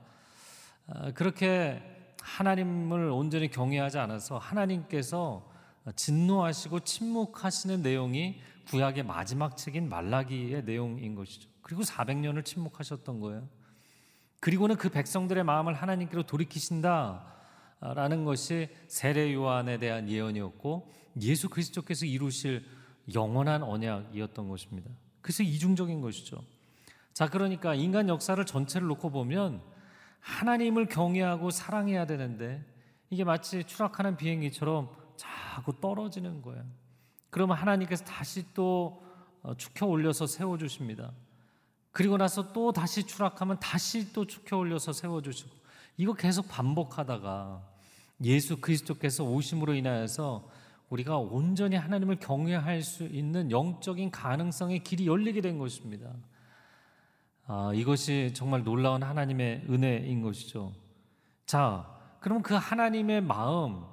아, 0.88 1.12
그렇게 1.14 1.82
하나님을 2.22 3.12
온전히 3.12 3.50
경외하지 3.50 3.98
않아서 3.98 4.38
하나님께서 4.40 5.50
진노하시고 5.96 6.82
침묵하시는 6.82 7.82
내용이 7.82 8.42
구약의 8.68 9.04
마지막 9.04 9.58
책인 9.58 9.90
말라기의 9.90 10.64
내용인 10.64 11.16
것이죠. 11.16 11.50
그리고 11.62 11.84
400년을 11.84 12.46
침묵하셨던 12.46 13.20
거예요. 13.20 13.48
그리고는 14.40 14.76
그 14.76 14.90
백성들의 14.90 15.44
마음을 15.44 15.74
하나님께로 15.74 16.24
돌이키신다라는 16.24 18.26
것이 18.26 18.70
세례 18.88 19.34
요한에 19.34 19.78
대한 19.78 20.10
예언이었고 20.10 20.92
예수 21.22 21.50
그리스도께서 21.50 22.06
이루실 22.06 22.66
영원한 23.14 23.64
언약이었던 23.64 24.50
것입니다. 24.50 24.90
그래서 25.22 25.44
이중적인 25.44 26.02
것이죠. 26.02 26.44
자, 27.14 27.30
그러니까 27.30 27.76
인간 27.76 28.10
역사를 28.10 28.44
전체를 28.44 28.88
놓고 28.88 29.12
보면 29.12 29.62
하나님을 30.20 30.88
경외하고 30.88 31.52
사랑해야 31.52 32.06
되는데 32.06 32.66
이게 33.10 33.24
마치 33.24 33.64
추락하는 33.64 34.18
비행기처럼 34.18 34.90
자꾸 35.16 35.80
떨어지는 35.80 36.42
거예요. 36.42 36.66
그러면 37.34 37.58
하나님께서 37.58 38.06
다시 38.06 38.46
또 38.54 39.02
어, 39.42 39.56
축혀 39.56 39.88
올려서 39.88 40.28
세워 40.28 40.56
주십니다. 40.56 41.12
그리고 41.92 42.16
나서 42.16 42.54
또 42.54 42.72
다시 42.72 43.08
추락하면 43.08 43.60
다시 43.60 44.14
또 44.14 44.28
축혀 44.28 44.56
올려서 44.56 44.94
세워 44.94 45.20
주시고 45.20 45.50
이거 45.98 46.14
계속 46.14 46.48
반복하다가 46.48 47.68
예수 48.24 48.58
그리스도께서 48.62 49.24
오심으로 49.24 49.74
인하여서 49.74 50.48
우리가 50.90 51.18
온전히 51.18 51.76
하나님을 51.76 52.18
경외할 52.18 52.84
수 52.84 53.06
있는 53.06 53.50
영적인 53.50 54.12
가능성의 54.12 54.84
길이 54.84 55.08
열리게 55.08 55.42
된 55.42 55.58
것입니다. 55.58 56.14
아, 57.48 57.72
이것이 57.74 58.30
정말 58.36 58.64
놀라운 58.64 59.02
하나님의 59.02 59.66
은혜인 59.72 60.22
것이죠. 60.22 60.72
자, 61.48 61.90
그럼 62.20 62.44
그 62.44 62.54
하나님의 62.54 63.22
마음, 63.22 63.86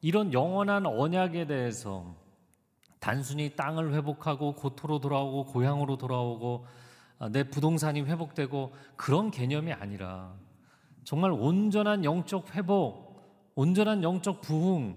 이런 0.00 0.32
영원한 0.32 0.86
언약에 0.86 1.46
대해서 1.46 2.25
단순히 2.98 3.54
땅을 3.56 3.94
회복하고 3.94 4.54
고토로 4.54 5.00
돌아오고 5.00 5.46
고향으로 5.46 5.96
돌아오고 5.98 6.66
아, 7.18 7.28
내 7.28 7.44
부동산이 7.44 8.02
회복되고 8.02 8.74
그런 8.96 9.30
개념이 9.30 9.72
아니라 9.72 10.34
정말 11.04 11.30
온전한 11.32 12.04
영적 12.04 12.54
회복, 12.56 13.52
온전한 13.54 14.02
영적 14.02 14.40
부흥, 14.42 14.96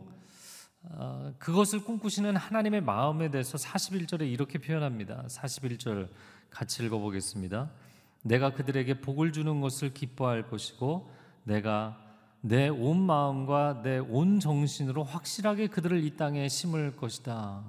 아, 0.91 1.31
그것을 1.39 1.83
꿈꾸시는 1.83 2.35
하나님의 2.35 2.81
마음에 2.81 3.29
대해서 3.29 3.57
41절에 3.57 4.29
이렇게 4.29 4.57
표현합니다. 4.59 5.25
41절 5.27 6.09
같이 6.49 6.83
읽어보겠습니다. 6.83 7.69
내가 8.23 8.53
그들에게 8.53 9.01
복을 9.01 9.31
주는 9.31 9.61
것을 9.61 9.93
기뻐할 9.93 10.47
것이고 10.49 11.09
내가 11.43 11.97
내 12.41 12.69
온 12.69 13.01
마음과 13.01 13.81
내 13.83 13.99
온 13.99 14.39
정신으로 14.39 15.03
확실하게 15.03 15.67
그들을 15.67 16.03
이 16.03 16.15
땅에 16.17 16.47
심을 16.47 16.95
것이다. 16.95 17.63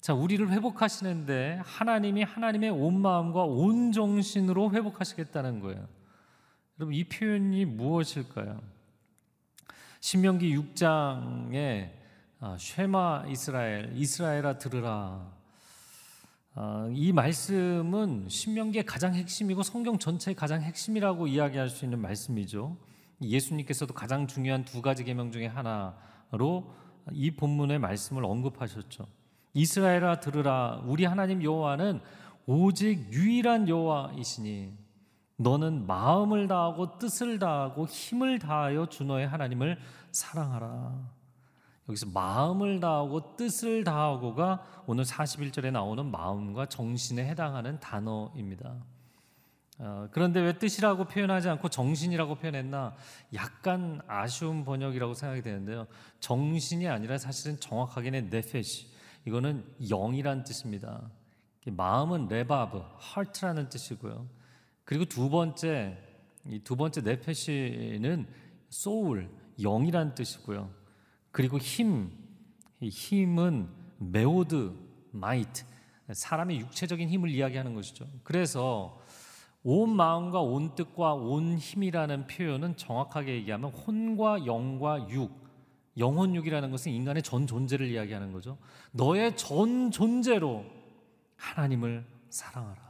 자, 0.00 0.14
우리를 0.14 0.50
회복하시는데 0.50 1.60
하나님이 1.62 2.22
하나님의 2.22 2.70
온 2.70 3.02
마음과 3.02 3.44
온 3.44 3.92
정신으로 3.92 4.72
회복하시겠다는 4.72 5.60
거예요. 5.60 5.86
여러분 6.78 6.94
이 6.94 7.04
표현이 7.04 7.66
무엇일까요? 7.66 8.62
신명기 10.00 10.56
6장에 10.56 11.90
아, 12.40 12.56
쉐마 12.58 13.26
이스라엘, 13.28 13.92
이스라엘아 13.94 14.56
들으라. 14.56 15.30
아, 16.54 16.88
이 16.94 17.12
말씀은 17.12 18.26
신명기의 18.30 18.86
가장 18.86 19.14
핵심이고 19.14 19.62
성경 19.62 19.98
전체의 19.98 20.34
가장 20.34 20.62
핵심이라고 20.62 21.26
이야기할 21.26 21.68
수 21.68 21.84
있는 21.84 21.98
말씀이죠. 22.00 22.78
예수님께서도 23.20 23.92
가장 23.92 24.26
중요한 24.26 24.64
두 24.64 24.80
가지 24.80 25.04
계명 25.04 25.30
중에 25.30 25.46
하나로 25.46 26.74
이 27.12 27.30
본문의 27.32 27.78
말씀을 27.78 28.24
언급하셨죠. 28.24 29.19
이스라엘아 29.54 30.20
들으라 30.20 30.82
우리 30.84 31.04
하나님 31.04 31.42
여호와는 31.42 32.00
오직 32.46 33.12
유일한 33.12 33.68
여호와이시니 33.68 34.72
너는 35.36 35.86
마음을 35.86 36.48
다하고 36.48 36.98
뜻을 36.98 37.38
다하고 37.38 37.86
힘을 37.86 38.38
다하여 38.38 38.86
주 38.86 39.04
너의 39.04 39.26
하나님을 39.26 39.78
사랑하라. 40.12 41.20
여기서 41.88 42.06
마음을 42.12 42.78
다하고 42.78 43.36
뜻을 43.36 43.84
다하고가 43.84 44.64
오늘 44.86 45.04
41절에 45.04 45.72
나오는 45.72 46.04
마음과 46.10 46.66
정신에 46.66 47.26
해당하는 47.26 47.80
단어입니다. 47.80 48.76
어, 49.78 50.08
그런데 50.12 50.40
왜 50.40 50.58
뜻이라고 50.58 51.06
표현하지 51.06 51.48
않고 51.48 51.70
정신이라고 51.70 52.34
표현했나? 52.34 52.94
약간 53.32 54.02
아쉬운 54.06 54.64
번역이라고 54.66 55.14
생각이 55.14 55.40
되는데요. 55.40 55.86
정신이 56.20 56.86
아니라 56.86 57.16
사실은 57.16 57.58
정확하게는 57.58 58.28
נפש. 58.28 58.89
이거는 59.26 59.64
영이란 59.88 60.44
뜻입니다. 60.44 61.10
마음은 61.66 62.28
לבב, 62.28 62.82
heart라는 62.96 63.68
뜻이고요. 63.68 64.26
그리고 64.84 65.04
두 65.04 65.28
번째, 65.28 65.98
이 66.46 66.56
두 66.56 66.76
번째 66.76 67.02
נפש는 67.02 68.26
소울, 68.70 69.30
영이란 69.60 70.14
뜻이고요. 70.14 70.70
그리고 71.30 71.58
힘, 71.58 72.10
힘은 72.80 73.68
מאד, 73.98 74.74
might, 75.12 75.64
사람의 76.10 76.58
육체적인 76.60 77.08
힘을 77.08 77.30
이야기하는 77.30 77.74
것이죠. 77.74 78.08
그래서 78.24 79.00
온 79.62 79.94
마음과 79.94 80.40
온 80.40 80.74
뜻과 80.74 81.14
온 81.14 81.58
힘이라는 81.58 82.26
표현은 82.26 82.76
정확하게 82.76 83.34
얘기하면 83.34 83.70
혼과 83.70 84.46
영과 84.46 85.06
육, 85.10 85.30
영혼육이라는 85.98 86.70
것은 86.70 86.92
인간의 86.92 87.22
전 87.22 87.46
존재를 87.46 87.88
이야기하는 87.88 88.32
거죠. 88.32 88.58
너의 88.92 89.36
전 89.36 89.90
존재로 89.90 90.64
하나님을 91.36 92.06
사랑하라. 92.28 92.80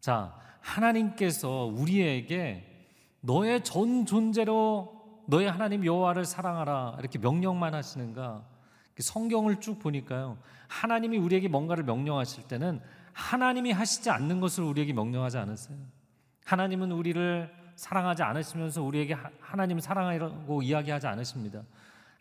자, 0.00 0.36
하나님께서 0.60 1.64
우리에게 1.64 2.70
너의 3.20 3.64
전 3.64 4.04
존재로 4.04 5.22
너의 5.26 5.50
하나님 5.50 5.84
여호와를 5.84 6.24
사랑하라 6.24 6.96
이렇게 6.98 7.18
명령만 7.18 7.74
하시는가? 7.74 8.44
성경을 8.98 9.60
쭉 9.60 9.78
보니까요. 9.78 10.38
하나님이 10.68 11.18
우리에게 11.18 11.48
뭔가를 11.48 11.84
명령하실 11.84 12.46
때는 12.48 12.80
하나님이 13.12 13.72
하시지 13.72 14.10
않는 14.10 14.40
것을 14.40 14.64
우리에게 14.64 14.92
명령하지 14.92 15.38
않으세요. 15.38 15.78
하나님은 16.44 16.92
우리를 16.92 17.64
사랑하지 17.76 18.22
않으시면서 18.22 18.82
우리에게 18.82 19.16
하나님 19.40 19.80
사랑하라고 19.80 20.62
이야기하지 20.62 21.06
않으십니다. 21.06 21.62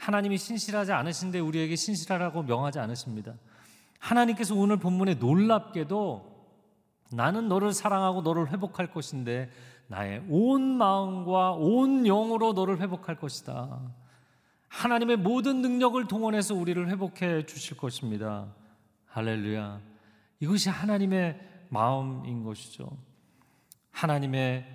하나님이 0.03 0.37
신실하지 0.37 0.91
않으신데 0.91 1.39
우리에게 1.39 1.77
신실하라고 1.77 2.43
명하지 2.43 2.79
않으십니다. 2.79 3.35
하나님께서 3.99 4.53
오늘 4.53 4.75
본문에 4.75 5.15
놀랍게도 5.15 6.33
나는 7.13 7.47
너를 7.47 7.71
사랑하고 7.71 8.21
너를 8.21 8.51
회복할 8.51 8.91
것인데 8.91 9.49
나의 9.87 10.21
온 10.27 10.61
마음과 10.61 11.53
온 11.53 12.03
영으로 12.03 12.51
너를 12.51 12.81
회복할 12.81 13.15
것이다. 13.15 13.79
하나님의 14.67 15.17
모든 15.17 15.61
능력을 15.61 16.05
동원해서 16.07 16.53
우리를 16.53 16.89
회복해 16.89 17.45
주실 17.45 17.77
것입니다. 17.77 18.47
할렐루야. 19.05 19.79
이것이 20.41 20.69
하나님의 20.69 21.39
마음인 21.69 22.43
것이죠. 22.43 22.89
하나님의 23.91 24.65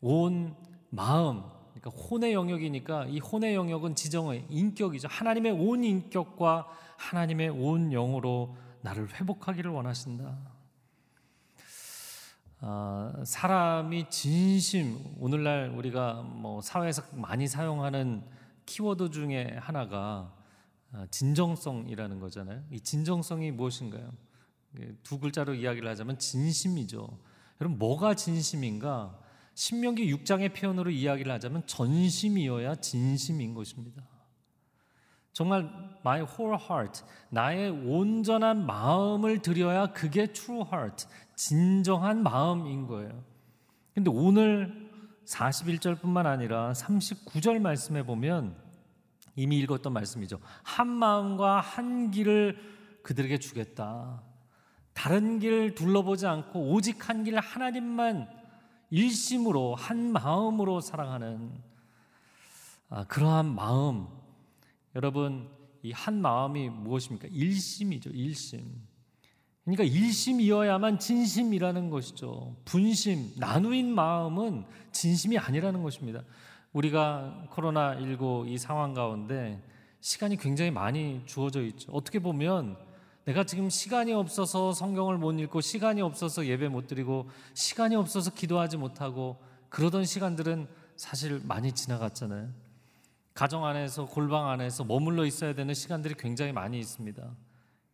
온 0.00 0.54
마음, 0.90 1.42
그러니까 1.80 2.02
혼의 2.02 2.34
영역이니까 2.34 3.06
이 3.06 3.18
혼의 3.18 3.54
영역은 3.54 3.94
지정의 3.94 4.44
인격이죠. 4.50 5.08
하나님의 5.08 5.52
온 5.52 5.82
인격과 5.82 6.66
하나님의 6.96 7.48
온 7.50 7.90
영으로 7.90 8.56
나를 8.82 9.08
회복하기를 9.14 9.70
원하신다. 9.70 10.36
어, 12.62 13.12
사람이 13.24 14.10
진심 14.10 14.98
오늘날 15.18 15.72
우리가 15.74 16.22
뭐 16.22 16.60
사회에서 16.60 17.02
많이 17.12 17.48
사용하는 17.48 18.22
키워드 18.66 19.10
중에 19.10 19.56
하나가 19.58 20.34
어, 20.92 21.06
진정성이라는 21.10 22.20
거잖아요. 22.20 22.62
이 22.70 22.80
진정성이 22.80 23.50
무엇인가요? 23.52 24.10
두 25.02 25.18
글자로 25.18 25.54
이야기를 25.54 25.88
하자면 25.88 26.18
진심이죠. 26.18 27.08
여러분 27.60 27.78
뭐가 27.78 28.14
진심인가? 28.14 29.18
신명기 29.60 30.10
6장의 30.14 30.54
표현으로 30.54 30.90
이야기를 30.90 31.30
하자면 31.32 31.66
전심이어야 31.66 32.76
진심인 32.76 33.52
것입니다. 33.52 34.02
정말 35.34 35.70
my 36.00 36.22
whole 36.22 36.56
heart, 36.58 37.02
나의 37.28 37.68
온전한 37.68 38.64
마음을 38.64 39.42
들여야 39.42 39.88
그게 39.88 40.28
true 40.28 40.62
heart, 40.62 41.06
진정한 41.36 42.22
마음인 42.22 42.86
거예요. 42.86 43.22
근데 43.94 44.10
오늘 44.10 44.90
41절뿐만 45.26 46.24
아니라 46.24 46.72
39절 46.72 47.58
말씀에 47.60 48.02
보면 48.02 48.56
이미 49.36 49.58
읽었던 49.58 49.92
말씀이죠. 49.92 50.40
한 50.62 50.88
마음과 50.88 51.60
한 51.60 52.10
길을 52.10 52.56
그들에게 53.02 53.36
주겠다. 53.36 54.22
다른 54.94 55.38
길 55.38 55.74
둘러보지 55.74 56.26
않고 56.26 56.72
오직 56.72 57.10
한 57.10 57.24
길 57.24 57.38
하나님만 57.38 58.39
일심으로 58.90 59.74
한 59.74 60.12
마음으로 60.12 60.80
사랑하는 60.80 61.52
아, 62.88 63.04
그러한 63.04 63.54
마음 63.54 64.06
여러분 64.94 65.48
이 65.82 65.92
한 65.92 66.20
마음이 66.20 66.68
무엇입니까? 66.68 67.28
일심이죠. 67.30 68.10
일심. 68.10 68.82
그러니까 69.64 69.84
일심이어야만 69.84 70.98
진심이라는 70.98 71.90
것이죠. 71.90 72.56
분심, 72.64 73.30
나누인 73.36 73.94
마음은 73.94 74.64
진심이 74.92 75.38
아니라는 75.38 75.82
것입니다. 75.82 76.22
우리가 76.72 77.46
코로나19 77.50 78.48
이 78.48 78.58
상황 78.58 78.94
가운데 78.94 79.62
시간이 80.00 80.36
굉장히 80.36 80.70
많이 80.70 81.22
주어져 81.26 81.62
있죠. 81.62 81.92
어떻게 81.92 82.18
보면 82.18 82.76
내가 83.24 83.44
지금 83.44 83.68
시간이 83.68 84.12
없어서 84.12 84.72
성경을 84.72 85.18
못 85.18 85.32
읽고 85.38 85.60
시간이 85.60 86.00
없어서 86.00 86.46
예배 86.46 86.68
못 86.68 86.86
드리고 86.86 87.28
시간이 87.54 87.94
없어서 87.96 88.30
기도하지 88.32 88.76
못하고 88.76 89.38
그러던 89.68 90.04
시간들은 90.04 90.68
사실 90.96 91.40
많이 91.44 91.72
지나갔잖아요. 91.72 92.48
가정 93.34 93.64
안에서 93.64 94.06
골방 94.06 94.48
안에서 94.48 94.84
머물러 94.84 95.24
있어야 95.24 95.54
되는 95.54 95.72
시간들이 95.72 96.14
굉장히 96.18 96.52
많이 96.52 96.78
있습니다. 96.78 97.30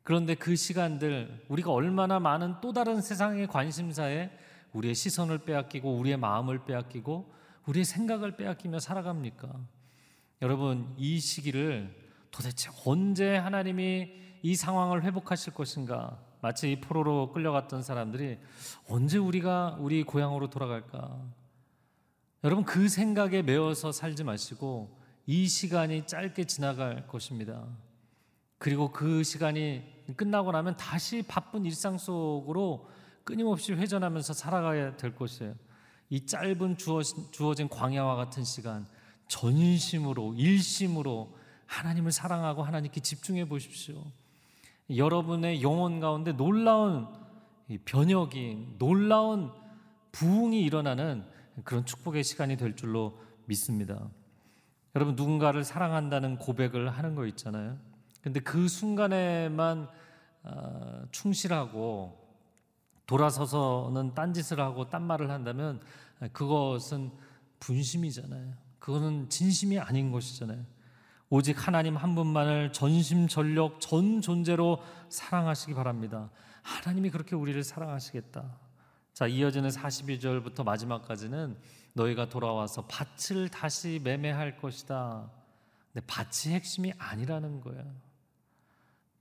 그런데 0.03 0.35
그 0.35 0.55
시간들 0.57 1.45
우리가 1.49 1.73
얼마나 1.73 2.21
많은 2.21 2.55
또 2.61 2.73
다른 2.73 3.01
세상의 3.01 3.49
관심사에 3.49 4.31
우리의 4.73 4.95
시선을 4.95 5.39
빼앗기고 5.39 5.97
우리의 5.97 6.17
마음을 6.17 6.65
빼앗기고 6.65 7.33
우리의 7.67 7.85
생각을 7.85 8.37
빼앗기며 8.37 8.79
살아갑니까? 8.79 9.53
여러분 10.43 10.95
이 10.97 11.19
시기를 11.19 11.95
도대체 12.31 12.71
언제 12.85 13.37
하나님이 13.37 14.26
이 14.47 14.55
상황을 14.55 15.03
회복하실 15.03 15.55
것인가? 15.55 16.21
마치 16.41 16.71
이 16.71 16.81
포로로 16.81 17.33
끌려갔던 17.33 17.83
사람들이 17.83 18.39
언제 18.89 19.19
우리가 19.19 19.77
우리 19.81 20.05
고향으로 20.05 20.51
돌아갈까? 20.51 21.21
여러분 22.45 22.65
그 22.65 22.89
생각에 22.89 23.43
매어서 23.43 23.91
살지 23.91 24.23
마시고 24.23 25.01
이 25.27 25.49
시간이 25.49 26.07
짧게 26.07 26.45
지나갈 26.45 27.09
것입니다. 27.09 27.67
그리고 28.59 28.93
그 28.93 29.25
시간이 29.25 29.83
끝나고 30.17 30.53
나면 30.53 30.77
다시 30.77 31.25
바쁜 31.27 31.65
일상 31.65 31.99
속으로 31.99 32.89
끊임없이 33.25 33.73
회전하면서 33.73 34.33
살아가야 34.33 34.97
될 34.97 35.17
것이에요. 35.17 35.57
이 36.09 36.25
짧은 36.25 36.77
주어진 37.33 37.69
광야와 37.69 38.15
같은 38.15 38.45
시간, 38.45 38.87
전심으로, 39.27 40.35
일심으로 40.35 41.37
하나님을 41.67 42.13
사랑하고 42.13 42.63
하나님께 42.63 43.01
집중해 43.01 43.49
보십시오. 43.49 44.05
여러분의 44.91 45.63
영혼 45.63 46.01
가운데 46.01 46.33
놀라운 46.33 47.09
변혁이, 47.85 48.75
놀라운 48.79 49.51
부흥이 50.13 50.63
일어나는 50.63 51.25
그런 51.65 51.85
축복의 51.85 52.23
시간이 52.25 52.57
될 52.57 52.77
줄로 52.77 53.19
믿습니다. 53.47 54.09
여러분 54.95 55.15
누군가를 55.15 55.65
사랑한다는 55.65 56.39
고백을 56.39 56.91
하는 56.91 57.15
거 57.15 57.27
있잖아요. 57.27 57.79
근데 58.23 58.41
그 58.41 58.69
순간에만 58.69 59.89
어, 60.45 61.03
충실하고 61.11 62.27
돌아서서는 63.07 64.15
딴짓을 64.15 64.61
하고 64.61 64.89
딴 64.89 65.03
말을 65.03 65.31
한다면 65.31 65.81
그것은 66.33 67.13
분심이잖아요. 67.61 68.55
그거는 68.79 69.29
진심이 69.29 69.79
아닌 69.79 70.13
것이잖아요. 70.13 70.65
오직 71.29 71.67
하나님 71.67 71.97
한 71.97 72.15
분만을 72.15 72.73
전심전력 72.73 73.81
전 73.81 74.21
존재로 74.21 74.81
사랑하시기 75.09 75.75
바랍니다. 75.75 76.31
하나님이 76.63 77.11
그렇게 77.11 77.35
우리를 77.35 77.63
사랑하시겠다. 77.65 78.45
자, 79.13 79.27
이어지는 79.27 79.71
42절부터 79.71 80.63
마지막까지는 80.65 81.57
너희가 81.95 82.29
돌아와서 82.29 82.87
밭을 82.87 83.49
다시 83.49 84.01
매매할 84.05 84.57
것이다. 84.59 85.31
근데 85.93 86.07
밭이 86.07 86.55
핵심이 86.55 86.93
아니라는 86.99 87.61
거야. 87.61 87.83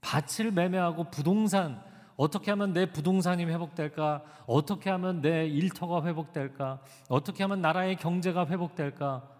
밭을 0.02 0.52
매매하고 0.52 1.10
부동산 1.10 1.82
어떻게 2.16 2.50
하면 2.52 2.72
내 2.72 2.92
부동산이 2.92 3.44
회복될까? 3.46 4.22
어떻게 4.46 4.90
하면 4.90 5.22
내 5.22 5.46
일터가 5.46 6.06
회복될까? 6.06 6.80
어떻게 7.08 7.42
하면 7.42 7.60
나라의 7.60 7.96
경제가 7.96 8.46
회복될까? 8.46 9.35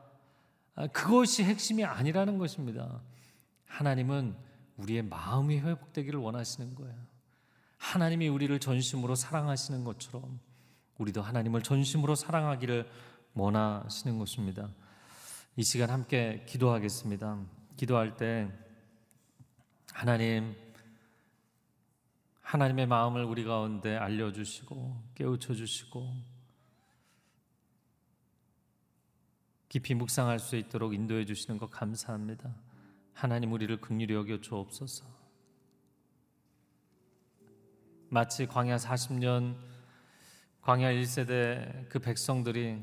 아, 0.77 0.87
그것이 0.89 1.43
핵심이 1.43 1.85
아니라는 1.85 2.39
것입니다. 2.39 3.01
하나님은 3.67 4.37
우리의 4.77 5.03
마음이 5.03 5.59
회복되기를 5.59 6.21
원하시는 6.21 6.75
거예요. 6.75 6.95
하나님이 7.79 8.29
우리를 8.29 8.59
전심으로 8.61 9.15
사랑하시는 9.15 9.85
것처럼 9.85 10.39
우리도 10.99 11.23
하나님을 11.23 11.63
전심으로 11.63 12.15
사랑하기를 12.15 12.89
원하시는 13.35 14.19
것입니다. 14.19 14.69
이 15.57 15.63
시간 15.63 15.91
함께 15.91 16.45
기도하겠습니다. 16.47 17.39
기도할 17.77 18.17
때 18.17 18.51
하나님 19.93 20.55
하나님의 22.43 22.87
마음을 22.87 23.25
우리 23.25 23.45
가운데 23.45 23.97
알려 23.97 24.33
주시고 24.33 25.03
깨우쳐 25.15 25.55
주시고 25.55 26.36
깊이 29.69 29.95
묵상할 29.95 30.39
수 30.39 30.57
있도록 30.57 30.95
인도해 30.95 31.25
주시는 31.25 31.59
것 31.59 31.71
감사합니다. 31.71 32.55
하나님 33.13 33.53
우리를 33.53 33.81
긍휼히 33.81 34.15
여겨 34.15 34.41
주옵소서. 34.41 35.05
마치 38.09 38.47
광야 38.47 38.77
40년 38.77 39.57
광야 40.61 40.93
1세대 40.93 41.89
그 41.89 41.99
백성들이 41.99 42.83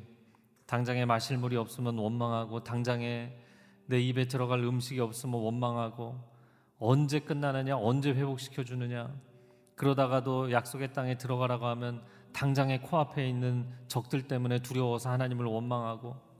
당장에 0.66 1.06
마실 1.06 1.38
물이 1.38 1.56
없으면 1.56 1.98
원망하고 1.98 2.64
당장에 2.64 3.38
내 3.86 4.00
입에 4.00 4.28
들어갈 4.28 4.60
음식이 4.60 5.00
없으면 5.00 5.40
원망하고 5.40 6.20
언제 6.80 7.20
끝나느냐 7.20 7.78
언제 7.78 8.12
회복시켜 8.12 8.64
주느냐 8.64 9.14
그러다가도 9.76 10.52
약속의 10.52 10.94
땅에 10.94 11.18
들어가라고 11.18 11.66
하면 11.68 12.04
당장에 12.34 12.80
코앞에 12.80 13.28
있는 13.28 13.70
적들 13.88 14.28
때문에 14.28 14.60
두려워서 14.60 15.10
하나님을 15.12 15.46
원망하고 15.46 16.33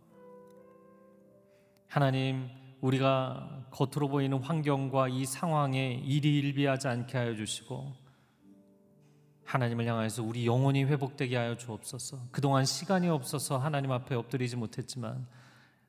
하나님 1.94 2.50
우리가 2.82 3.68
겉으로 3.70 4.08
보이는 4.08 4.36
환경과 4.40 5.10
이 5.10 5.26
상황에 5.26 6.02
일이 6.04 6.40
일비하지 6.40 6.88
않게 6.88 7.16
하여 7.16 7.36
주시고 7.36 7.94
하나님을 9.46 9.86
향하여서 9.86 10.24
우리 10.24 10.48
영혼이 10.48 10.86
회복되게 10.86 11.38
하여 11.38 11.56
주옵소서. 11.56 12.18
그동안 12.32 12.66
시간이 12.66 13.10
없어서 13.10 13.60
하나님 13.60 13.92
앞에 13.92 14.16
엎드리지 14.16 14.56
못했지만 14.56 15.28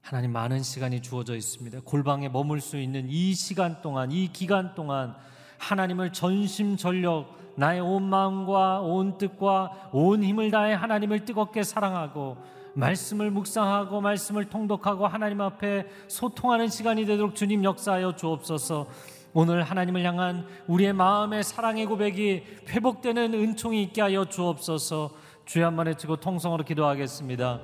하나님 0.02 0.30
많은 0.32 0.62
시간이 0.62 1.00
주어져 1.00 1.36
있습니다. 1.36 1.80
골방에 1.86 2.28
머물 2.28 2.60
수 2.60 2.76
있는 2.76 3.08
이 3.08 3.32
시간 3.32 3.80
동안, 3.80 4.12
이 4.12 4.30
기간 4.30 4.74
동안 4.74 5.16
하나님을 5.56 6.12
전심전력 6.12 7.54
나의 7.56 7.80
온 7.80 8.02
마음과 8.02 8.82
온 8.82 9.16
뜻과 9.16 9.88
온 9.94 10.22
힘을 10.22 10.50
다해 10.50 10.74
하나님을 10.74 11.24
뜨겁게 11.24 11.62
사랑하고 11.62 12.36
말씀을 12.74 13.30
묵상하고 13.30 14.00
말씀을 14.00 14.46
통독하고 14.46 15.06
하나님 15.06 15.40
앞에 15.40 15.86
소통하는 16.08 16.68
시간이 16.68 17.06
되도록 17.06 17.34
주님 17.34 17.64
역사하여 17.64 18.16
주옵소서. 18.16 18.86
오늘 19.32 19.62
하나님을 19.62 20.04
향한 20.04 20.46
우리의 20.66 20.92
마음의 20.92 21.42
사랑의 21.42 21.86
고백이 21.86 22.42
회복되는 22.68 23.34
은총이 23.34 23.82
있게 23.84 24.02
하여 24.02 24.24
주옵소서. 24.24 25.10
주여 25.44 25.66
한번 25.66 25.86
외치고 25.86 26.16
통성으로 26.16 26.64
기도하겠습니다. 26.64 27.60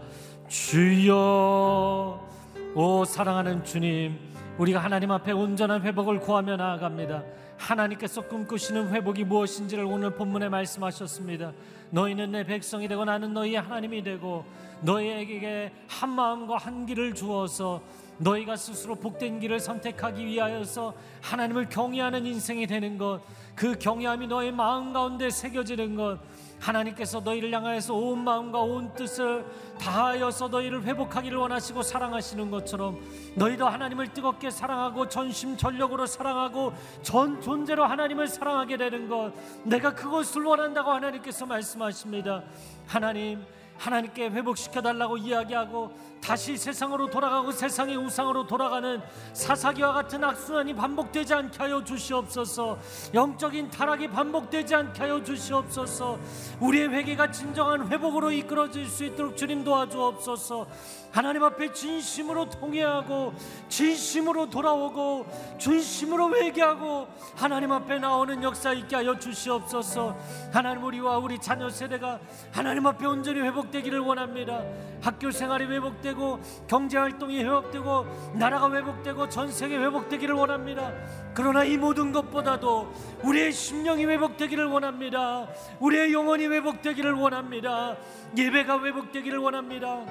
주여, 0.48 2.28
오 2.74 3.04
사랑하는 3.04 3.64
주님, 3.64 4.18
우리가 4.58 4.80
하나님 4.80 5.12
앞에 5.12 5.32
온전한 5.32 5.82
회복을 5.82 6.20
구하며 6.20 6.56
나아갑니다. 6.56 7.22
하나님께서 7.56 8.22
꿈꾸시는 8.22 8.88
회복이 8.90 9.24
무엇인지를 9.24 9.84
오늘 9.84 10.14
본문에 10.14 10.48
말씀하셨습니다. 10.48 11.52
너희는 11.90 12.32
내 12.32 12.44
백성이 12.44 12.88
되고 12.88 13.04
나는 13.04 13.32
너희의 13.32 13.60
하나님이 13.60 14.02
되고 14.02 14.44
너희에게 14.82 15.72
한 15.88 16.10
마음과 16.10 16.56
한 16.56 16.86
길을 16.86 17.14
주어서 17.14 17.82
너희가 18.18 18.56
스스로 18.56 18.94
복된 18.96 19.40
길을 19.40 19.60
선택하기 19.60 20.26
위하여서 20.26 20.94
하나님을 21.22 21.68
경외하는 21.70 22.26
인생이 22.26 22.66
되는 22.66 22.98
것, 22.98 23.22
그 23.54 23.78
경외함이 23.78 24.26
너의 24.26 24.52
마음 24.52 24.92
가운데 24.92 25.30
새겨지는 25.30 25.96
것, 25.96 26.18
하나님께서 26.60 27.20
너희를 27.20 27.52
향하여서 27.52 27.94
온 27.94 28.22
마음과 28.22 28.60
온 28.60 28.92
뜻을 28.94 29.44
다하여서 29.78 30.48
너희를 30.48 30.82
회복하기를 30.82 31.38
원하시고 31.38 31.82
사랑하시는 31.82 32.50
것처럼 32.50 33.00
너희도 33.34 33.66
하나님을 33.66 34.12
뜨겁게 34.12 34.50
사랑하고 34.50 35.08
전심 35.08 35.56
전력으로 35.56 36.04
사랑하고 36.04 36.74
전 37.02 37.40
존재로 37.40 37.86
하나님을 37.86 38.28
사랑하게 38.28 38.76
되는 38.76 39.08
것 39.08 39.32
내가 39.64 39.94
그것을 39.94 40.42
원한다고 40.42 40.90
하나님께서 40.90 41.46
말씀하십니다. 41.46 42.42
하나님 42.86 43.42
하나님께 43.80 44.28
회복시켜 44.28 44.82
달라고 44.82 45.16
이야기하고 45.16 45.90
다시 46.20 46.56
세상으로 46.56 47.08
돌아가고 47.08 47.50
세상의 47.50 47.96
우상으로 47.96 48.46
돌아가는 48.46 49.00
사사기와 49.32 49.92
같은 49.92 50.22
악순환이 50.22 50.74
반복되지 50.74 51.34
않게 51.34 51.58
하여 51.58 51.82
주시옵소서. 51.82 52.78
영적인 53.14 53.70
타락이 53.70 54.08
반복되지 54.08 54.74
않게 54.74 55.02
하여 55.02 55.22
주시옵소서. 55.22 56.18
우리의 56.60 56.88
회개가 56.90 57.30
진정한 57.30 57.88
회복으로 57.88 58.30
이끌어질 58.32 58.86
수 58.86 59.04
있도록 59.04 59.36
주님 59.36 59.64
도와주옵소서. 59.64 60.66
하나님 61.10 61.42
앞에 61.42 61.72
진심으로 61.72 62.50
통회하고 62.50 63.34
진심으로 63.68 64.48
돌아오고 64.48 65.26
진심으로 65.58 66.36
회개하고 66.36 67.08
하나님 67.34 67.72
앞에 67.72 67.98
나오는 67.98 68.42
역사 68.42 68.72
있게 68.72 68.96
하여 68.96 69.18
주시옵소서. 69.18 70.16
하나님 70.52 70.84
우리와 70.84 71.18
우리 71.18 71.38
자녀 71.38 71.68
세대가 71.68 72.20
하나님 72.52 72.86
앞에 72.86 73.06
온전히 73.06 73.40
회복되기를 73.40 73.98
원합니다. 73.98 74.62
학교 75.02 75.30
생활이 75.30 75.66
회복되고 76.10 76.40
경제 76.66 76.98
활동이 76.98 77.42
회복되고 77.42 78.32
나라가 78.34 78.70
회복되고 78.72 79.28
전 79.28 79.50
세계 79.50 79.76
회복되기를 79.78 80.34
원합니다 80.34 80.92
그러나 81.34 81.64
이 81.64 81.76
모든 81.76 82.12
것보다도 82.12 82.92
우리의 83.22 83.52
심령이 83.52 84.04
회복되기를 84.04 84.66
원합니다 84.66 85.48
우리의 85.78 86.12
영혼이 86.12 86.46
회복되기를 86.46 87.12
원합니다 87.12 87.96
예배가 88.36 88.84
회복되기를 88.84 89.38
원합니다 89.38 90.04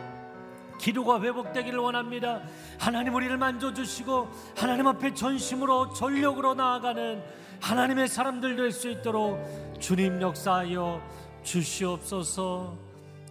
기도가 0.79 1.21
회복되기를 1.21 1.77
원합니다. 1.77 2.41
하나님 2.79 3.13
우리를 3.13 3.35
만져주시고 3.37 4.29
하나님 4.55 4.87
앞에 4.87 5.13
전심으로 5.13 5.91
전력으로 5.91 6.53
나아가는 6.53 7.21
하나님의 7.59 8.07
사람들 8.07 8.55
될 8.55 8.71
수 8.71 8.89
있도록 8.89 9.37
주님 9.81 10.21
역사하여 10.21 11.01
주시옵소서. 11.43 12.77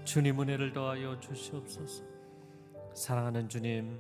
주님 0.05 0.41
은혜를 0.41 0.75
더하여 0.75 1.19
주시옵소서. 1.21 2.08
사랑하는 2.99 3.49
주님, 3.49 3.97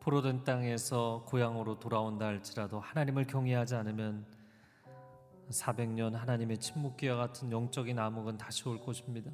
포로된 0.00 0.42
땅에서 0.42 1.24
고향으로 1.28 1.78
돌아온다 1.78 2.26
할지라도 2.26 2.80
하나님을 2.80 3.28
경외하지 3.28 3.76
않으면 3.76 4.26
400년 5.48 6.14
하나님의 6.14 6.58
침묵기와 6.58 7.16
같은 7.16 7.52
영적인 7.52 8.00
암흑은 8.00 8.36
다시 8.36 8.68
올 8.68 8.80
것입니다. 8.80 9.30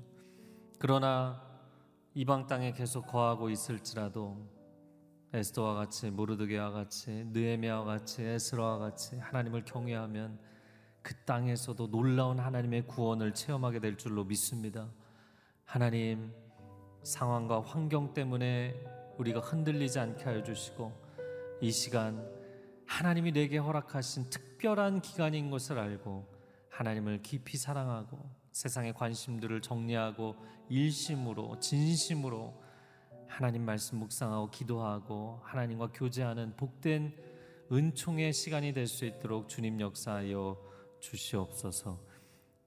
그러나 0.78 1.42
이방 2.12 2.46
땅에 2.48 2.72
계속 2.72 3.06
거하고 3.06 3.48
있을지라도 3.48 4.36
에스더와 5.32 5.72
같이 5.72 6.10
모르드게와 6.10 6.72
같이 6.72 7.24
느헤미야와 7.32 7.86
같이 7.86 8.22
에스라와 8.22 8.76
같이 8.76 9.16
하나님을 9.16 9.64
경외하면 9.64 10.38
그 11.00 11.14
땅에서도 11.24 11.90
놀라운 11.90 12.40
하나님의 12.40 12.86
구원을 12.86 13.32
체험하게 13.32 13.80
될 13.80 13.96
줄로 13.96 14.24
믿습니다. 14.24 14.92
하나님 15.64 16.30
상황과 17.02 17.62
환경 17.62 18.12
때문에 18.14 18.74
우리가 19.18 19.40
흔들리지 19.40 19.98
않게 19.98 20.24
하여 20.24 20.42
주시고 20.42 20.92
이 21.60 21.70
시간 21.70 22.26
하나님이 22.86 23.32
내게 23.32 23.58
허락하신 23.58 24.30
특별한 24.30 25.02
기간인 25.02 25.50
것을 25.50 25.78
알고 25.78 26.26
하나님을 26.70 27.22
깊이 27.22 27.56
사랑하고 27.56 28.18
세상의 28.52 28.94
관심들을 28.94 29.60
정리하고 29.60 30.36
일심으로 30.68 31.58
진심으로 31.60 32.54
하나님 33.26 33.64
말씀 33.64 33.98
묵상하고 33.98 34.50
기도하고 34.50 35.40
하나님과 35.44 35.92
교제하는 35.92 36.56
복된 36.56 37.14
은총의 37.70 38.32
시간이 38.32 38.72
될 38.72 38.88
수 38.88 39.04
있도록 39.04 39.48
주님 39.48 39.80
역사하여 39.80 40.56
주시옵소서. 40.98 42.00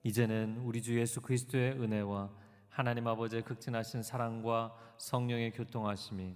이제는 0.03 0.61
우리 0.63 0.81
주 0.81 0.97
예수 0.97 1.21
그리스도의 1.21 1.73
은혜와 1.73 2.31
하나님 2.73 3.07
아버지의 3.07 3.43
극진하신 3.43 4.01
사랑과 4.01 4.75
성령의 4.97 5.51
교통하심이 5.51 6.35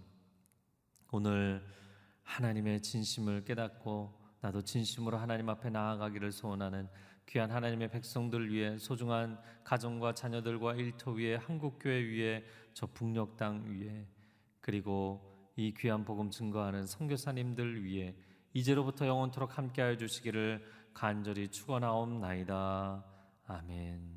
오늘 1.12 1.66
하나님의 2.22 2.84
진심을 2.84 3.44
깨닫고 3.44 4.14
나도 4.42 4.62
진심으로 4.62 5.18
하나님 5.18 5.50
앞에 5.50 5.72
나아가기를 5.72 6.32
소원하는 6.32 6.88
귀한 7.26 7.50
하나님의 7.50 7.90
백성들 7.90 8.52
위해 8.52 8.78
소중한 8.78 9.42
가정과 9.64 10.14
자녀들과 10.14 10.76
일터 10.76 11.14
위에 11.14 11.38
한국 11.38 11.80
교회 11.80 12.04
위에 12.04 12.46
저 12.76 12.86
북녘 12.86 13.36
땅 13.36 13.66
위에 13.66 14.06
그리고 14.62 15.52
이 15.56 15.74
귀한 15.76 16.06
복음 16.06 16.30
증거하는 16.30 16.86
선교사님들 16.86 17.84
위해 17.84 18.16
이제로부터 18.54 19.08
영원토록 19.08 19.58
함께하여 19.58 19.98
주시기를 19.98 20.64
간절히 20.94 21.50
축원하옵나이다. 21.50 23.04
아멘. 23.48 24.17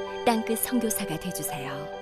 땅끝 0.25 0.59
성교사가 0.59 1.17
되주세요 1.19 2.00